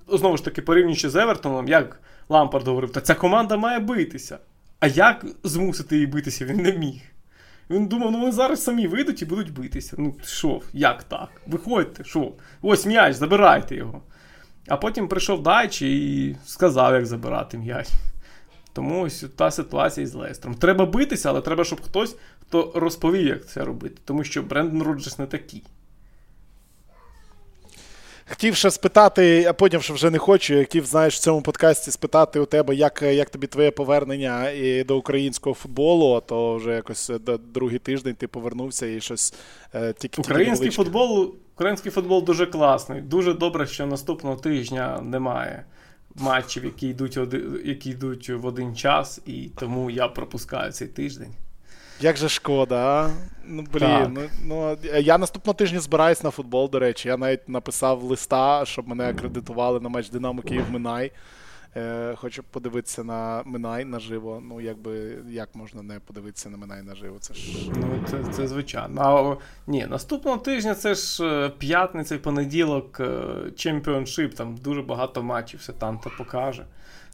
[0.09, 4.39] Знову ж таки, порівнюючи з Евертоном, як Лампард говорив, та ця команда має битися.
[4.81, 7.03] А як змусити її битися, він не міг.
[7.70, 9.97] Він думав, ну вони зараз самі вийдуть і будуть битися.
[9.99, 11.29] Ну, що, як так?
[11.47, 12.33] Виходьте, що?
[12.62, 14.03] Ось м'яч, забирайте його.
[14.68, 17.89] А потім прийшов Дайчі і сказав, як забирати м'яч.
[18.72, 20.55] Тому ось та ситуація із Лестером.
[20.57, 22.16] Треба битися, але треба, щоб хтось
[22.49, 23.97] хто розповів, як це робити.
[24.05, 25.62] Тому що Брендон Роджерс не такий.
[28.28, 30.59] Хотів ще спитати, а потім що вже не хочу.
[30.59, 34.99] Хотів, знаєш, в цьому подкасті спитати у тебе, як як тобі твоє повернення і до
[34.99, 39.34] українського футболу, а то вже якось е, до другий тиждень ти повернувся і щось
[39.74, 43.01] е, тільки Український тільки футбол Український футбол дуже класний.
[43.01, 45.64] Дуже добре, що наступного тижня немає
[46.14, 47.18] матчів, які йдуть
[47.64, 51.34] які йдуть в один час, і тому я пропускаю цей тиждень.
[52.01, 53.11] Як же шкода, а?
[53.47, 57.09] Ну, блін, ну, ну я наступного тижня збираюсь на футбол, до речі.
[57.09, 61.12] Я навіть написав листа, щоб мене акредитували на матч Динамо Київ Минай.
[61.76, 64.42] Е, Хочу подивитися на Минай наживо.
[64.49, 67.18] Ну, якби як можна не подивитися на Минай наживо?
[67.20, 67.70] Це ж.
[67.76, 69.01] Ну, це це звичайно.
[69.01, 73.01] А ні, наступного тижня це ж е, п'ятниця і понеділок,
[73.57, 76.64] чемпіоншип, там дуже багато матчів, все там то покаже.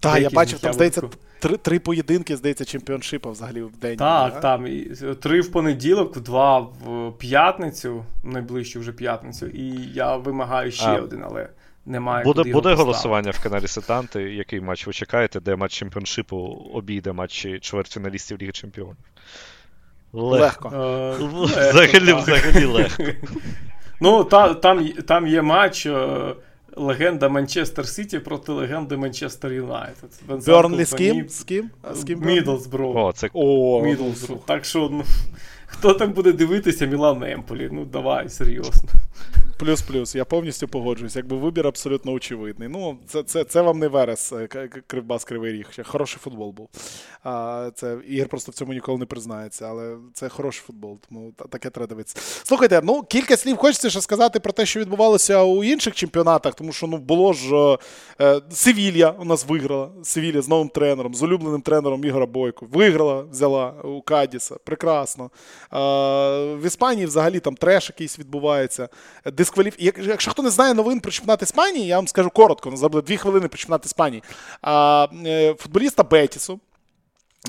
[0.00, 1.02] Так, я бачив, там, здається,
[1.38, 3.96] три три поєдинки, здається, чемпіоншипа взагалі в день.
[3.96, 4.40] Так, да?
[4.40, 4.80] там і
[5.20, 11.24] три в понеділок, два в п'ятницю, найближчу вже п'ятницю, і я вимагаю ще а, один,
[11.24, 11.48] але
[11.86, 12.24] немає.
[12.24, 14.22] Буде буде голосування в каналі Сетанти.
[14.22, 16.36] Який матч ви чекаєте, де матч чемпіоншипу
[16.74, 18.96] обійде матчі чвертьфіналістів Ліги Чемпіонів?
[20.12, 20.68] Легко.
[20.68, 21.48] легко.
[21.70, 23.02] Взагалі, взагалі легко.
[24.02, 25.88] Ну, та, там там є матч.
[26.80, 30.10] Легенда Манчестер Сіті проти легенди Манчестер Юнайтед.
[30.46, 31.28] Бернлі з ким?
[31.28, 31.70] З ким?
[31.92, 32.92] З ким Мідлсбро.
[32.96, 33.28] О, це...
[33.32, 34.38] О, Мідлсбро.
[34.46, 35.04] Так що, ну,
[35.66, 37.68] хто там буде дивитися Мілан Емполі?
[37.72, 38.90] Ну, давай, серйозно.
[39.60, 41.16] Плюс-плюс, я повністю погоджуюсь.
[41.16, 42.68] Якби вибір абсолютно очевидний.
[42.68, 44.46] Ну, це це, це вам не Верес, е,
[44.86, 45.66] Кривбас Кривий Ріг.
[45.84, 46.68] Хороший футбол був.
[47.24, 51.70] А, це Ігор просто в цьому ніколи не признається, але це хороший футбол, тому таке
[51.70, 52.16] треба дивитися.
[52.20, 56.72] Слухайте, ну кілька слів хочеться ще сказати про те, що відбувалося у інших чемпіонатах, тому
[56.72, 57.78] що ну було ж
[58.20, 59.90] е, Севілья у нас виграла.
[60.02, 62.66] Севілья з новим тренером, з улюбленим тренером Ігора Бойко.
[62.72, 64.56] Виграла, взяла у Кадіса.
[64.64, 65.30] Прекрасно.
[65.70, 65.80] А,
[66.62, 68.88] В Іспанії взагалі там треш якийсь відбувається
[69.50, 69.74] дискваліф...
[70.08, 73.48] Якщо хто не знає новин про чемпіонат Іспанії, я вам скажу коротко, забули дві хвилини
[73.48, 74.22] про чемпіонат Іспанії.
[74.62, 76.60] А, е, Футболіста Бетісу.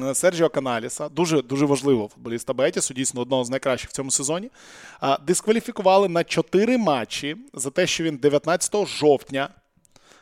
[0.03, 4.49] Е, Серджіо Каналіса, дуже дуже важливо футболіста Бетісу, дійсно одного з найкращих в цьому сезоні.
[5.27, 9.49] Дискваліфікували на 4 матчі за те, що він 19 жовтня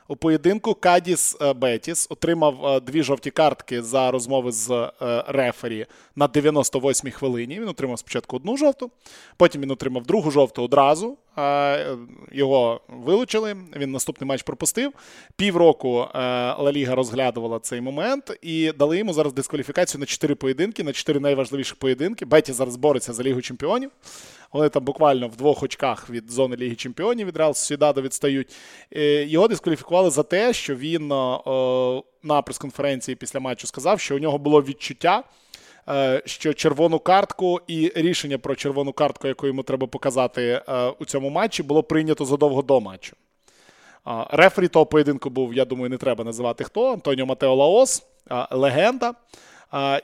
[0.07, 4.91] у поєдинку Кадіс е, Бетіс отримав дві жовті картки за розмови з
[5.27, 7.59] рефері на 98-й хвилині.
[7.59, 8.91] Він отримав спочатку одну жовту,
[9.37, 11.17] потім він отримав другу жовту одразу.
[12.31, 13.55] Його вилучили.
[13.75, 14.91] Він наступний матч пропустив.
[15.35, 16.07] Півроку
[16.59, 21.19] Ла Ліга розглядувала цей момент і дали йому зараз дискваліфікацію на 4 поєдинки, на 4
[21.19, 22.25] найважливіші поєдинки.
[22.25, 23.91] Беті зараз бореться за Лігу Чемпіонів.
[24.53, 28.55] Вони там буквально в двох очках від зони Ліги Чемпіонів від Реал Сюдадо відстають.
[28.95, 31.07] Е, його дискваліфікували за те, що він
[32.23, 35.23] на прес-конференції після матчу сказав, що у нього було відчуття.
[35.89, 41.05] Е, що червону картку і рішення про червону картку, яку йому треба показати е, у
[41.05, 43.15] цьому матчі, було прийнято задовго до матчу.
[44.29, 46.93] Рефері того поєдинку був, я думаю, не треба називати хто.
[46.93, 48.03] Антоніо Матео Лаос,
[48.51, 49.13] легенда.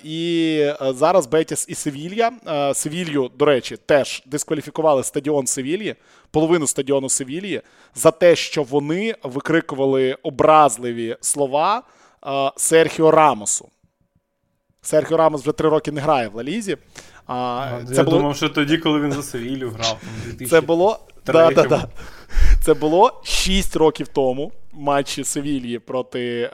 [0.03, 2.31] І е, зараз Бетіс і Севілья.
[2.73, 5.95] Севілью, до речі, теж дискваліфікували стадіон Севільї,
[6.31, 7.61] половину стадіону Севільї
[7.95, 11.83] за те, що вони викрикували образливі слова
[12.55, 13.69] Серхіо Рамосу.
[14.85, 16.77] Серхіо Рамос вже три роки не грає в Лалізі.
[17.27, 18.17] А, Я було...
[18.17, 19.97] думав, що тоді, коли він за Севілю грав.
[20.49, 21.87] Це було да, да, да.
[22.63, 24.51] Це було 6 років тому.
[24.77, 26.51] Матчі Севільї проти е,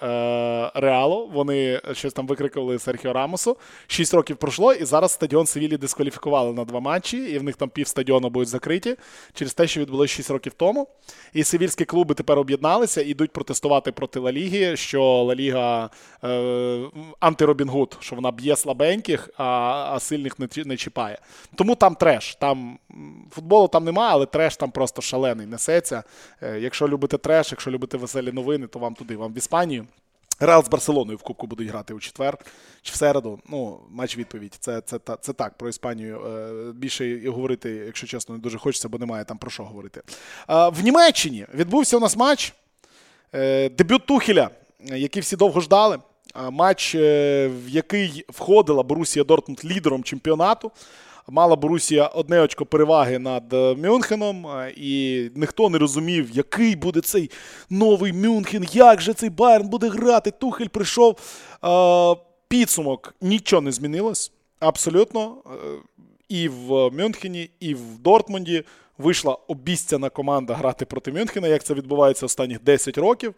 [0.76, 1.30] Реалу.
[1.34, 3.58] Вони щось там викрикували Серхіо Рамосу.
[3.88, 7.70] Шість років пройшло, і зараз стадіон Севілі дискваліфікували на два матчі, і в них там
[7.70, 8.96] пів стадіону будуть закриті
[9.34, 10.88] через те, що відбулося 6 років тому.
[11.34, 15.90] І севільські клуби тепер об'єдналися і йдуть протестувати проти Ла Ліги, що Ла Ліга
[16.24, 16.80] е,
[17.20, 19.44] антиробінгуд, що вона б'є слабеньких, а
[19.92, 21.18] а сильних не, не чіпає.
[21.56, 22.36] Тому там треш.
[22.36, 22.80] Там
[23.32, 26.04] Футболу там немає, але треш там просто шалений несеться.
[26.42, 29.86] Е, якщо любите треш, якщо любите веселі новини, то вам туди, вам в Іспанію.
[30.40, 32.38] Реал з Барселоною в Кубку будуть грати у четвер
[32.82, 33.40] чи в середу.
[33.50, 34.58] Ну, матч відповідь.
[34.60, 35.58] Це це, це, це так.
[35.58, 39.52] Про Іспанію е, більше і говорити, якщо чесно, не дуже хочеться, бо немає там про
[39.52, 40.02] що говорити.
[40.50, 42.54] Е, в Німеччині відбувся у нас матч.
[43.34, 44.50] Е, дебют Тухеля,
[44.80, 46.00] який всі довго ждали.
[46.52, 50.72] Матч, в який входила Борусія Дортмунд лідером чемпіонату.
[51.28, 57.02] Мала Борусія одне очко переваги над е, Мюнхеном, е, і ніхто не розумів, який буде
[57.02, 57.32] цей
[57.70, 60.32] новий Мюнхен, як же цей Байерн буде грати.
[60.32, 61.18] Тухель прийшов.
[62.48, 64.32] Підсумок нічого не змінилось.
[64.60, 65.38] Абсолютно.
[65.46, 65.58] Е,
[66.30, 68.64] і в Мюнхені, і в Дортмунді
[68.98, 73.34] вийшла обіцяна команда грати проти Мюнхена, як це відбувається останніх 10 років.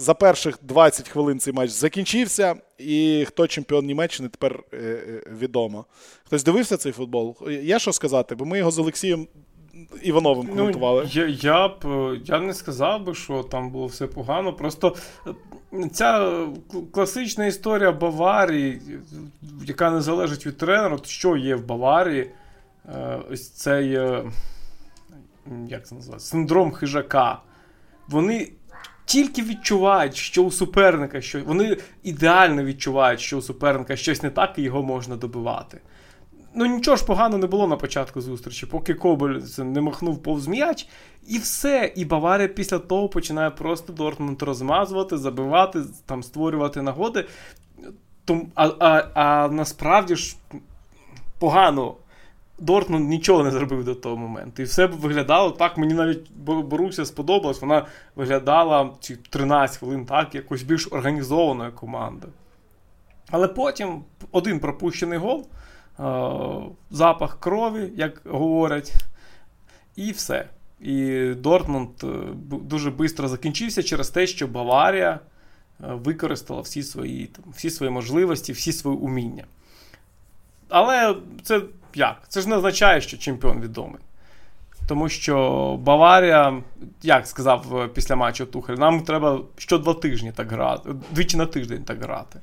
[0.00, 5.84] За перших 20 хвилин цей матч закінчився, і хто чемпіон Німеччини тепер е, е, відомо.
[6.24, 7.36] Хтось дивився цей футбол?
[7.48, 9.26] Є що сказати, бо ми його з Олексієм
[10.02, 11.02] Івановим ну, коментували.
[11.02, 11.84] Ну, я я б
[12.24, 14.52] я не сказав би, що там було все погано.
[14.52, 14.96] Просто
[15.72, 16.46] е, ця
[16.92, 18.80] класична історія Баварії,
[19.64, 22.30] яка не залежить від тренера, що є в Баварії,
[23.30, 23.90] ось цей
[25.68, 27.40] як це називається, синдром хижака.
[28.08, 28.48] Вони
[29.08, 34.54] тільки відчувають, що у суперника що вони ідеально відчувають, що у суперника щось не так,
[34.56, 35.80] і його можна добивати.
[36.54, 40.88] Ну нічого ж поганого не було на початку зустрічі, поки Кобель не махнув повз м'яч,
[41.28, 41.92] і все.
[41.96, 47.24] І Баварія після того починає просто Дортмунд розмазувати, забивати, там створювати нагоди.
[48.54, 50.36] А, а, а насправді ж
[51.38, 51.94] погано
[52.58, 54.62] Дортмунд нічого не зробив до того моменту.
[54.62, 55.78] І все виглядало так.
[55.78, 57.86] Мені навіть Боруся сподобалось, вона
[58.16, 62.32] виглядала ці 13 хвилин так, якось більш організованою командою.
[63.30, 65.46] Але потім один пропущений гол,
[66.90, 68.94] запах крові, як говорять,
[69.96, 70.48] і все.
[70.80, 72.06] І Дортмунд е,
[72.62, 75.20] дуже швидко закінчився через те, що Баварія е,
[75.78, 79.44] використала всі свої, там, всі свої можливості, всі свої уміння.
[80.68, 81.60] Але це
[81.98, 82.22] як?
[82.28, 84.00] Це ж не означає, що чемпіон відомий.
[84.88, 86.62] Тому що Баварія,
[87.02, 91.46] як сказав е, після матчу Тухель, нам треба що два тижні так грати, двічі на
[91.46, 92.40] тиждень так грати.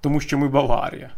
[0.00, 1.10] Тому що ми Баварія.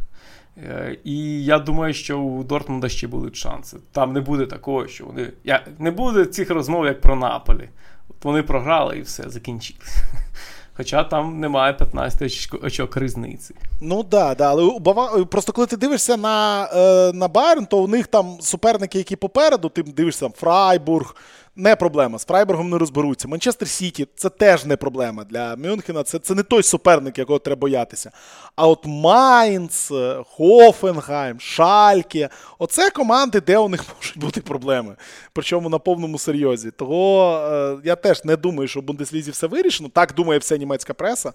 [0.58, 3.76] Е, і я думаю, що у Дортмунда ще будуть шанси.
[3.92, 5.32] Там не буде такого, що вони.
[5.78, 7.68] Не буде цих розмов, як про Наполі.
[8.08, 10.02] От Вони програли і все, закінчилося.
[10.76, 13.54] Хоча там немає 15 очок різниці.
[13.80, 15.24] Ну да, да, але у Бава...
[15.24, 19.68] просто коли ти дивишся на е, на Байерн, то у них там суперники, які попереду,
[19.68, 21.16] ти дивишся там Фрайбург,
[21.56, 22.18] не проблема.
[22.18, 23.28] З Фрайбургом не розберуться.
[23.28, 26.02] Манчестер Сіті це теж не проблема для Мюнхена.
[26.02, 28.10] Це це не той суперник, якого треба боятися.
[28.56, 29.92] А от Майнц,
[30.26, 32.28] Хофенгайм, Шальке
[32.58, 34.96] оце команди, де у них можуть бути проблеми.
[35.32, 36.70] Причому на повному серйозі.
[36.70, 39.88] Того е, я теж не думаю, що в Бундеслізі все вирішено.
[39.88, 41.32] Так думає вся німецька преса.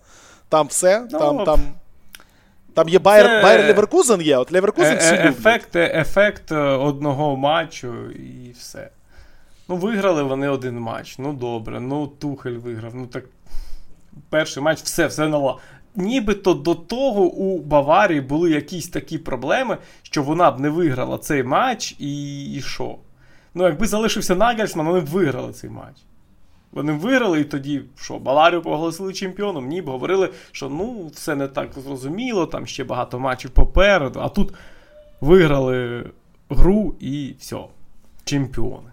[0.50, 1.08] Там все.
[1.12, 1.60] Ну, там, там,
[2.74, 3.44] там є Байер, це...
[3.44, 4.38] Байер Леверкузен є.
[4.38, 8.90] От Леверкузен всі е, ефект, ефект одного матчу і все.
[9.68, 11.18] Ну, виграли вони один матч.
[11.18, 11.80] Ну, добре.
[11.80, 12.96] Ну, Тухель виграв.
[12.96, 13.26] Ну так.
[14.30, 15.60] Перший матч, все, все нало.
[15.96, 21.44] Нібито до того у Баварії були якісь такі проблеми, що вона б не виграла цей
[21.44, 22.96] матч і і що?
[23.54, 25.96] Ну, якби залишився Нагельсман, вони б виграли цей матч.
[26.72, 29.68] Вони виграли, і тоді що, Баварію проголосили чемпіоном?
[29.68, 34.20] Ні, б говорили, що ну, все не так зрозуміло, там ще багато матчів попереду.
[34.20, 34.54] А тут
[35.22, 36.10] виграли
[36.50, 37.60] гру і все,
[38.24, 38.91] чемпіони.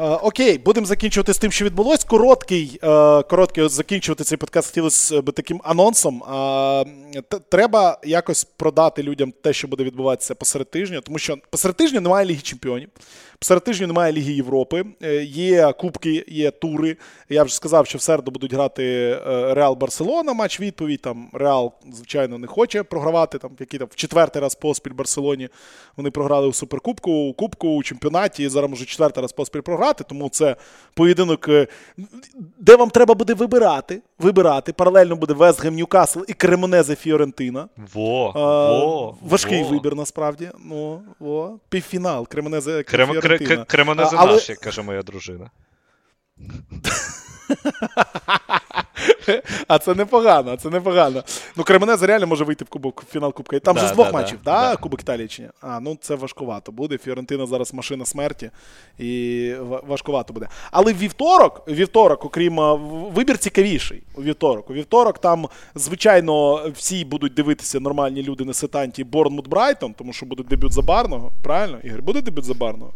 [0.00, 2.04] Е, окей, будемо закінчувати з тим, що відбулось.
[2.04, 6.22] Короткий, е, короткий закінчувати цей подкаст хотілося б таким анонсом.
[6.22, 12.00] Е, треба якось продати людям те, що буде відбуватися посеред тижня, тому що посеред тижня
[12.00, 12.88] немає Ліги Чемпіонів.
[13.38, 16.96] Посеред тижня немає Ліги Європи, е, є кубки, є тури.
[17.28, 20.32] Я вже сказав, що в середу будуть грати е, Реал Барселона.
[20.32, 21.00] Матч відповідь.
[21.00, 23.38] Там Реал, звичайно, не хоче програвати.
[23.38, 25.48] Там який там в четвертий раз поспіль Барселоні
[25.96, 28.42] вони програли у суперкубку, у кубку, у чемпіонаті.
[28.42, 30.04] І зараз може четвертий раз поспіль програти.
[30.08, 30.56] Тому це
[30.94, 31.66] поєдинок, е,
[32.58, 34.02] де вам треба буде вибирати.
[34.18, 34.72] Вибирати.
[34.72, 37.68] Паралельно буде Вестгем, Ньюкасл і Кремонезе Фіорентина.
[37.94, 39.68] Во, а, во, Важкий во.
[39.68, 40.50] вибір, насправді.
[40.64, 41.58] Ну, во.
[41.68, 42.28] Півфінал.
[42.28, 43.10] Кремонезе Крем...
[43.28, 43.64] Фіорентина.
[43.64, 44.32] Кремонезе Але...
[44.32, 45.50] наш, як каже моя дружина.
[49.68, 51.22] А це непогано, це непогано.
[51.56, 53.58] Ну, Кременез реально може вийти в кубок в фінал Кубка.
[53.58, 54.76] Там да, же з двох да, матчів, да, да?
[54.76, 55.48] Кубок Італії чи ні?
[55.60, 56.98] А, ну це важкувато буде.
[56.98, 58.50] Фіорентина зараз машина смерті,
[58.98, 59.52] і
[59.86, 60.48] важкувато буде.
[60.70, 62.56] Але вівторок, вівторок, окрім
[63.14, 64.02] вибір цікавіший.
[64.14, 64.70] У вівторок.
[64.70, 70.26] У вівторок там, звичайно, всі будуть дивитися нормальні люди на сетанті Борнмут Брайтон, тому що
[70.26, 71.32] буде дебют Забарного.
[71.42, 71.78] Правильно?
[71.82, 72.92] Ігор, буде дебют Забарного?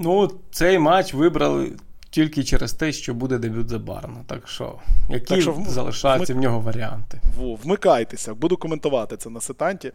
[0.00, 1.72] Ну, цей матч вибрали
[2.10, 4.16] тільки через те, що буде дебют Забарна.
[4.26, 4.74] Так що,
[5.10, 5.68] які так що в...
[5.68, 6.40] залишаються вмик...
[6.40, 7.20] в нього варіанти?
[7.62, 9.92] Вмикайтеся, буду коментувати це на сетанті.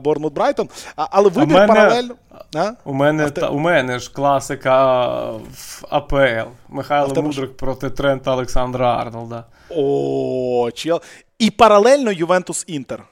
[0.00, 0.68] Борнмут Брайтон.
[0.96, 1.66] Але вибір мене...
[1.66, 2.14] паралельно.
[2.54, 2.72] А?
[2.84, 3.40] У мене Авте...
[3.40, 6.50] та, у мене ж класика в АПЛ.
[6.68, 7.56] Михайло Мудрик ж...
[7.56, 9.44] проти Трента Олександра Арнолда.
[9.70, 11.00] О, чел.
[11.38, 13.04] І паралельно Ювентус Інтер.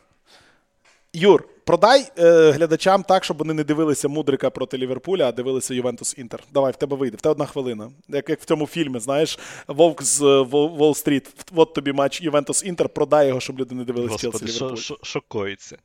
[1.12, 6.15] Юр, Продай е, глядачам так, щоб вони не дивилися Мудрика проти Ліверпуля, а дивилися Ювентус
[6.19, 6.45] Інтер.
[6.53, 7.17] Давай, в тебе вийде.
[7.17, 7.91] В тебе одна хвилина.
[8.09, 9.39] Як як в цьому фільмі, знаєш,
[9.69, 11.29] Вовк з Волл-стріт.
[11.55, 14.77] От тобі матч Ювентус Інтер, продай його, щоб люди не дивилися Челсі Ліверпуль.
[14.77, 15.79] Шо, шокується.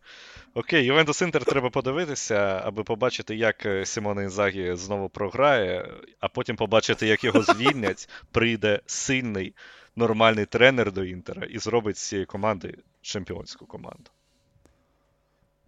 [0.53, 6.55] Окей, Ювентус Інтер треба подивитися, аби побачити, як е, Сімоне Інзагі знову програє, а потім
[6.55, 9.53] побачити, як його звільнять, прийде сильний,
[9.95, 14.09] нормальний тренер до Інтера і зробить з цієї команди чемпіонську команду.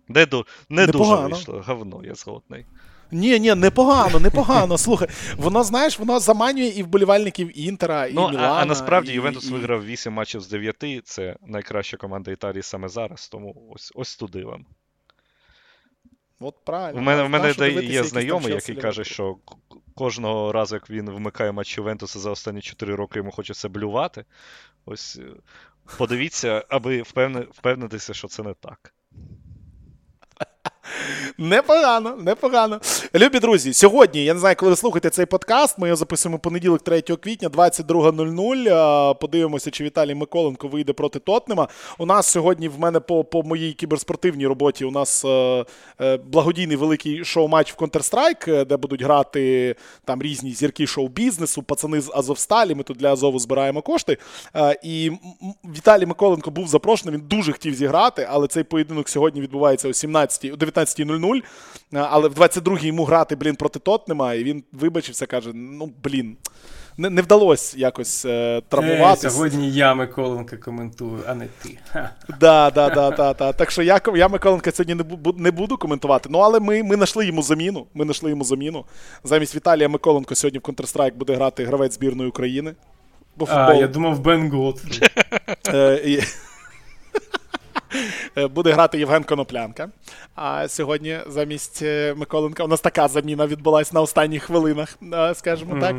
[0.10, 0.46] Не, ду...
[0.70, 2.66] не дуже вийшло, говно, я згодний.
[3.12, 4.78] Ні, ні, непогано, непогано.
[4.78, 5.08] Слухай,
[5.38, 8.48] воно, знаєш, воно заманює і вболівальників Інтера, і ну, Мілана.
[8.48, 9.54] А, а насправді і, Ювентус і...
[9.54, 14.44] виграв 8 матчів з 9, це найкраща команда Італії саме зараз, тому ось ось туди
[14.44, 14.66] вам.
[16.40, 17.00] От правильно.
[17.00, 19.38] У мене в мене де є знайомий, який каже, що
[19.96, 24.26] кожного разу, як він вмикає матч Ювентуса за останні 4 роки, йому хочеться блювати.
[24.86, 25.20] Ось
[25.98, 27.02] подивіться, аби
[27.52, 28.94] впевнитися, що це не так.
[31.38, 32.80] Непогано, непогано.
[33.16, 36.82] Любі друзі, сьогодні, я не знаю, коли ви слухаєте цей подкаст, ми його записуємо понеділок,
[36.82, 39.16] 3 квітня, 22.00.
[39.16, 41.68] Подивимося, чи Віталій Миколенко вийде проти Тотнема.
[41.98, 45.66] У нас сьогодні в мене по по моїй кіберспортивній роботі у нас е,
[46.02, 49.76] е, благодійний великий шоу-матч в Counter-Strike, е, де будуть грати
[50.06, 52.76] там різні зірки шоу-бізнесу, пацани з Азовсталі.
[52.76, 54.18] Ми тут для Азову збираємо кошти.
[54.56, 55.12] Е, і
[55.76, 60.46] Віталій Миколенко був запрошений, він дуже хотів зіграти, але цей поєдинок сьогодні відбувається о 17
[60.54, 61.42] о 19.00.
[61.94, 66.38] Але в 22-й йому грати, блін, проти Тотнема, і він вибачився, каже: ну, блін.
[66.98, 69.28] Не не вдалося якось е, травмуватися.
[69.28, 71.80] Е, сьогодні я Миколенко коментую, а не ти.
[72.40, 73.54] Да, да, да, да, да.
[73.54, 76.30] Так що я я Миколенка сьогодні не буду, не буду коментувати.
[76.32, 77.86] Ну, але ми ми знайшли йому заміну.
[77.94, 78.86] Ми знайшли йому заміну.
[79.24, 82.76] Замість Віталія Миколенко сьогодні в Counter-Strike буде грати гравець збірної України.
[83.38, 84.82] Бо А, я думав, Бен Голд.
[85.68, 86.24] Е,
[88.38, 89.90] Е, буде грати Євген Коноплянка.
[90.42, 95.76] А сьогодні замість е, Миколенка у нас така заміна відбулася на останніх хвилинах, е, скажімо
[95.76, 95.80] mm-hmm.
[95.80, 95.96] так.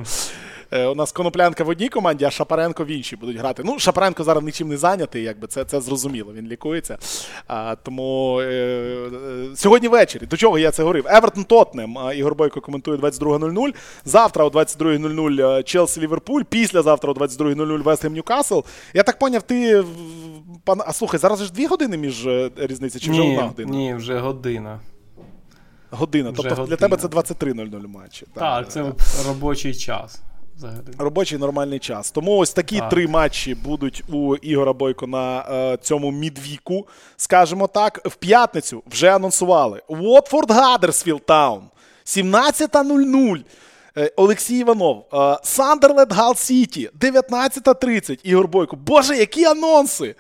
[0.73, 3.62] Е, у нас Коноплянка в одній команді, а Шапаренко в іншій будуть грати.
[3.66, 6.33] Ну, Шапаренко зараз нічим не зайнятий, якби це це зрозуміло.
[6.33, 6.99] Він лікується.
[7.47, 11.07] А, Тому е, е, сьогодні ввечері, до чого я це говорив?
[11.09, 11.97] Евертон Тотнем.
[12.14, 13.75] Ігор Бойко коментує 22.00.
[14.05, 16.43] Завтра о 22.00 Челсі Ліверпуль.
[16.43, 18.61] Післязавтра о 22.00 Вестгем Ньюкасл.
[18.95, 19.85] Я так поняв, ти.
[20.64, 20.81] Пан...
[20.87, 23.71] А слухай, зараз ж дві години між е, різниці, чи вже ні, одна година?
[23.71, 24.81] Ні, вже година.
[25.91, 26.31] Година.
[26.31, 26.66] Вже тобто година.
[26.66, 28.27] для тебе це 23.00 матчі.
[28.35, 28.93] Так, так це
[29.27, 30.21] робочий час
[30.61, 30.85] взагалі.
[30.99, 32.11] Робочий нормальний час.
[32.11, 32.89] Тому ось такі так.
[32.89, 36.89] три матчі будуть у Ігоря Бойко на е, цьому midweek у.
[37.17, 39.83] Скажімо так, в п'ятницю вже анонсували.
[39.89, 41.63] Уотфорд Гадерсфілд Таун.
[42.05, 43.45] 17.00.
[43.97, 45.07] Е, Олексій Іванов,
[45.43, 48.19] Сандерленд Галл Сіті, 19.30.
[48.23, 48.77] Ігор Бойко.
[48.77, 50.15] Боже, які анонси!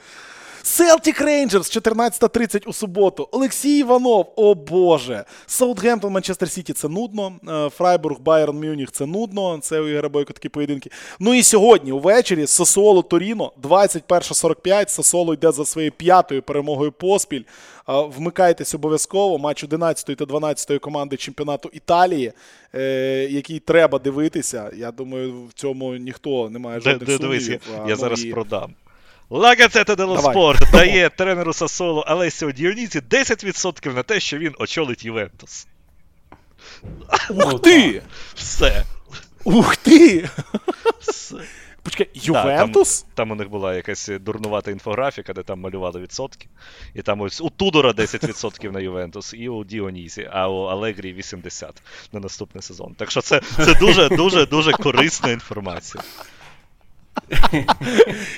[0.62, 3.28] Селтік Рейнджерс 14.30 у суботу.
[3.32, 5.24] Олексій Іванов, о Боже.
[5.46, 7.32] Саутгемптон, Манчестер Сіті це нудно.
[7.48, 9.58] Е, Фрайбург, Байерн Мюніх це нудно.
[9.62, 10.90] Це у Ігоря Бойко такі поєдинки.
[11.20, 14.88] Ну і сьогодні, увечері, Сосоло Торіно, 21.45.
[14.88, 17.42] Сосоло йде за своєю п'ятою перемогою поспіль.
[17.88, 19.38] Е, вмикайтесь обов'язково.
[19.38, 22.32] Матч 11 та 12 команди чемпіонату Італії,
[22.74, 24.70] е, який треба дивитися.
[24.76, 27.60] Я думаю, в цьому ніхто не має жодних сумнівів.
[27.88, 28.74] Я зараз продам.
[29.30, 35.04] Ла Газета дело Спорт дає тренеру Сасолу Алесіо Діонізі 10% на те, що він очолить
[35.04, 35.66] Ювентус.
[37.30, 38.02] Ух ти!
[38.34, 38.84] Все.
[39.44, 40.28] Ух ти!
[41.00, 41.36] Все.
[41.82, 43.00] Почекай, Ювентус?
[43.02, 46.48] Да, там, там у них була якась дурнувата інфографіка, де там малювали відсотки.
[46.94, 51.70] І там ось у Тудора 10% на Ювентус, і у Діонізі, а у Алегрі 80%
[52.12, 52.94] на наступний сезон.
[52.94, 56.02] Так що це це дуже дуже дуже корисна інформація.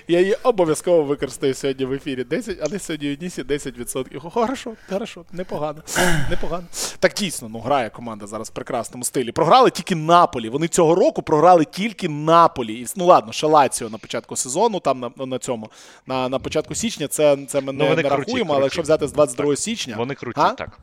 [0.08, 2.24] Я її обов'язково використаю сьогодні в ефірі.
[2.24, 4.30] 10, але сьогодні Нісі 10%.
[4.30, 5.82] Хорошо, хорошо, непогано.
[6.30, 6.64] непогано.
[6.98, 9.32] Так дійсно, ну грає команда зараз в прекрасному стилі.
[9.32, 10.48] Програли тільки Наполі.
[10.48, 12.86] Вони цього року програли тільки Наполі.
[12.96, 15.70] Ну ладно, ще Лаціо на початку сезону, там на на цьому,
[16.06, 17.08] на на початку січня.
[17.08, 18.56] Це це ми ну, не, не круті, рахуємо, круті.
[18.56, 19.58] але якщо взяти з 22 так.
[19.58, 19.96] січня.
[19.96, 20.50] Вони круті, а?
[20.50, 20.78] так.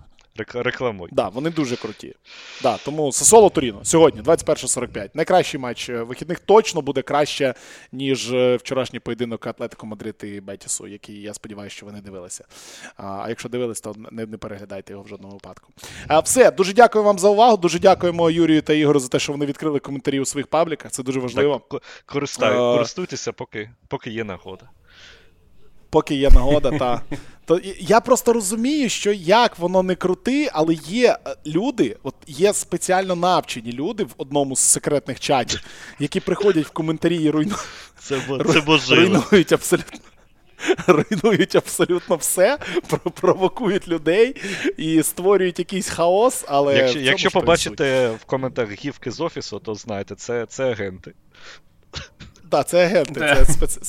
[0.53, 1.09] Рекламуй.
[1.11, 2.15] Да, вони дуже круті.
[2.63, 5.09] Да, Тому Сосоло Торіно сьогодні, 21.45.
[5.13, 7.53] Найкращий матч е, вихідних точно буде краще,
[7.91, 12.45] ніж е, вчорашній поєдинок Атлетико Мадрид і Бетісу, який я сподіваюся, що ви не дивилися.
[12.97, 15.71] А якщо дивились, то не не переглядайте його в жодному випадку.
[16.07, 17.57] А, Все, дуже дякую вам за увагу.
[17.57, 20.91] Дуже дякуємо Юрію та Ігору за те, що вони відкрили коментарі у своїх пабліках.
[20.91, 21.61] Це дуже важливо.
[21.71, 22.57] Так, користаю.
[22.57, 24.69] Користуйтеся, поки, поки є нагода
[25.89, 27.01] поки є нагода, та.
[27.45, 32.53] То я просто розумію, що як воно не крути, але є е, люди, от є
[32.53, 35.61] спеціально навчені люди в одному з секретних чатів,
[35.99, 37.55] які приходять в коментарі і руйну...
[37.99, 38.21] це,
[38.87, 39.99] це руйнують абсолютно.
[40.87, 42.57] Руйнують абсолютно все,
[43.13, 44.35] провокують людей
[44.77, 46.45] і створюють якийсь хаос.
[46.47, 46.77] але...
[46.77, 51.13] Якщо якщо побачите в коментах гівки з офісу, то знаєте, це це агенти.
[52.49, 53.19] Так, це агенти.
[53.19, 53.79] Це спец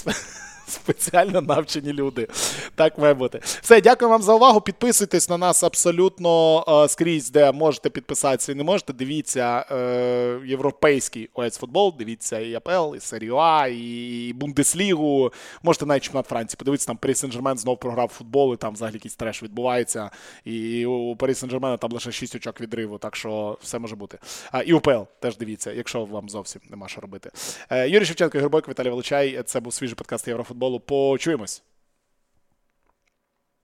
[0.91, 2.29] спеціально навчені люди.
[2.75, 3.41] Так має бути.
[3.43, 4.61] Все, дякую вам за увагу.
[4.61, 8.93] Підписуйтесь на нас абсолютно е, скрізь, де можете підписатися і не можете.
[8.93, 15.33] Дивіться е, європейський ОЕЦ футбол, дивіться і АПЛ, і Серію А, і Бундеслігу.
[15.63, 16.59] Можете навіть чемпіонат Франції.
[16.59, 20.11] Подивитися, там Парі Сен-Жермен знов програв футбол, і там взагалі якийсь треш відбувається.
[20.45, 24.19] І у Парі Сен-Жермена там лише 6 очок відриву, так що все може бути.
[24.53, 27.31] А, І УПЛ теж дивіться, якщо вам зовсім нема що робити.
[27.71, 29.43] Е, Юрій Шевченко, Ігор Бойко, Віталій Волочай.
[29.43, 30.81] Це був свіжий подкаст Єврофутбол футболу.
[30.81, 31.63] Почуємось.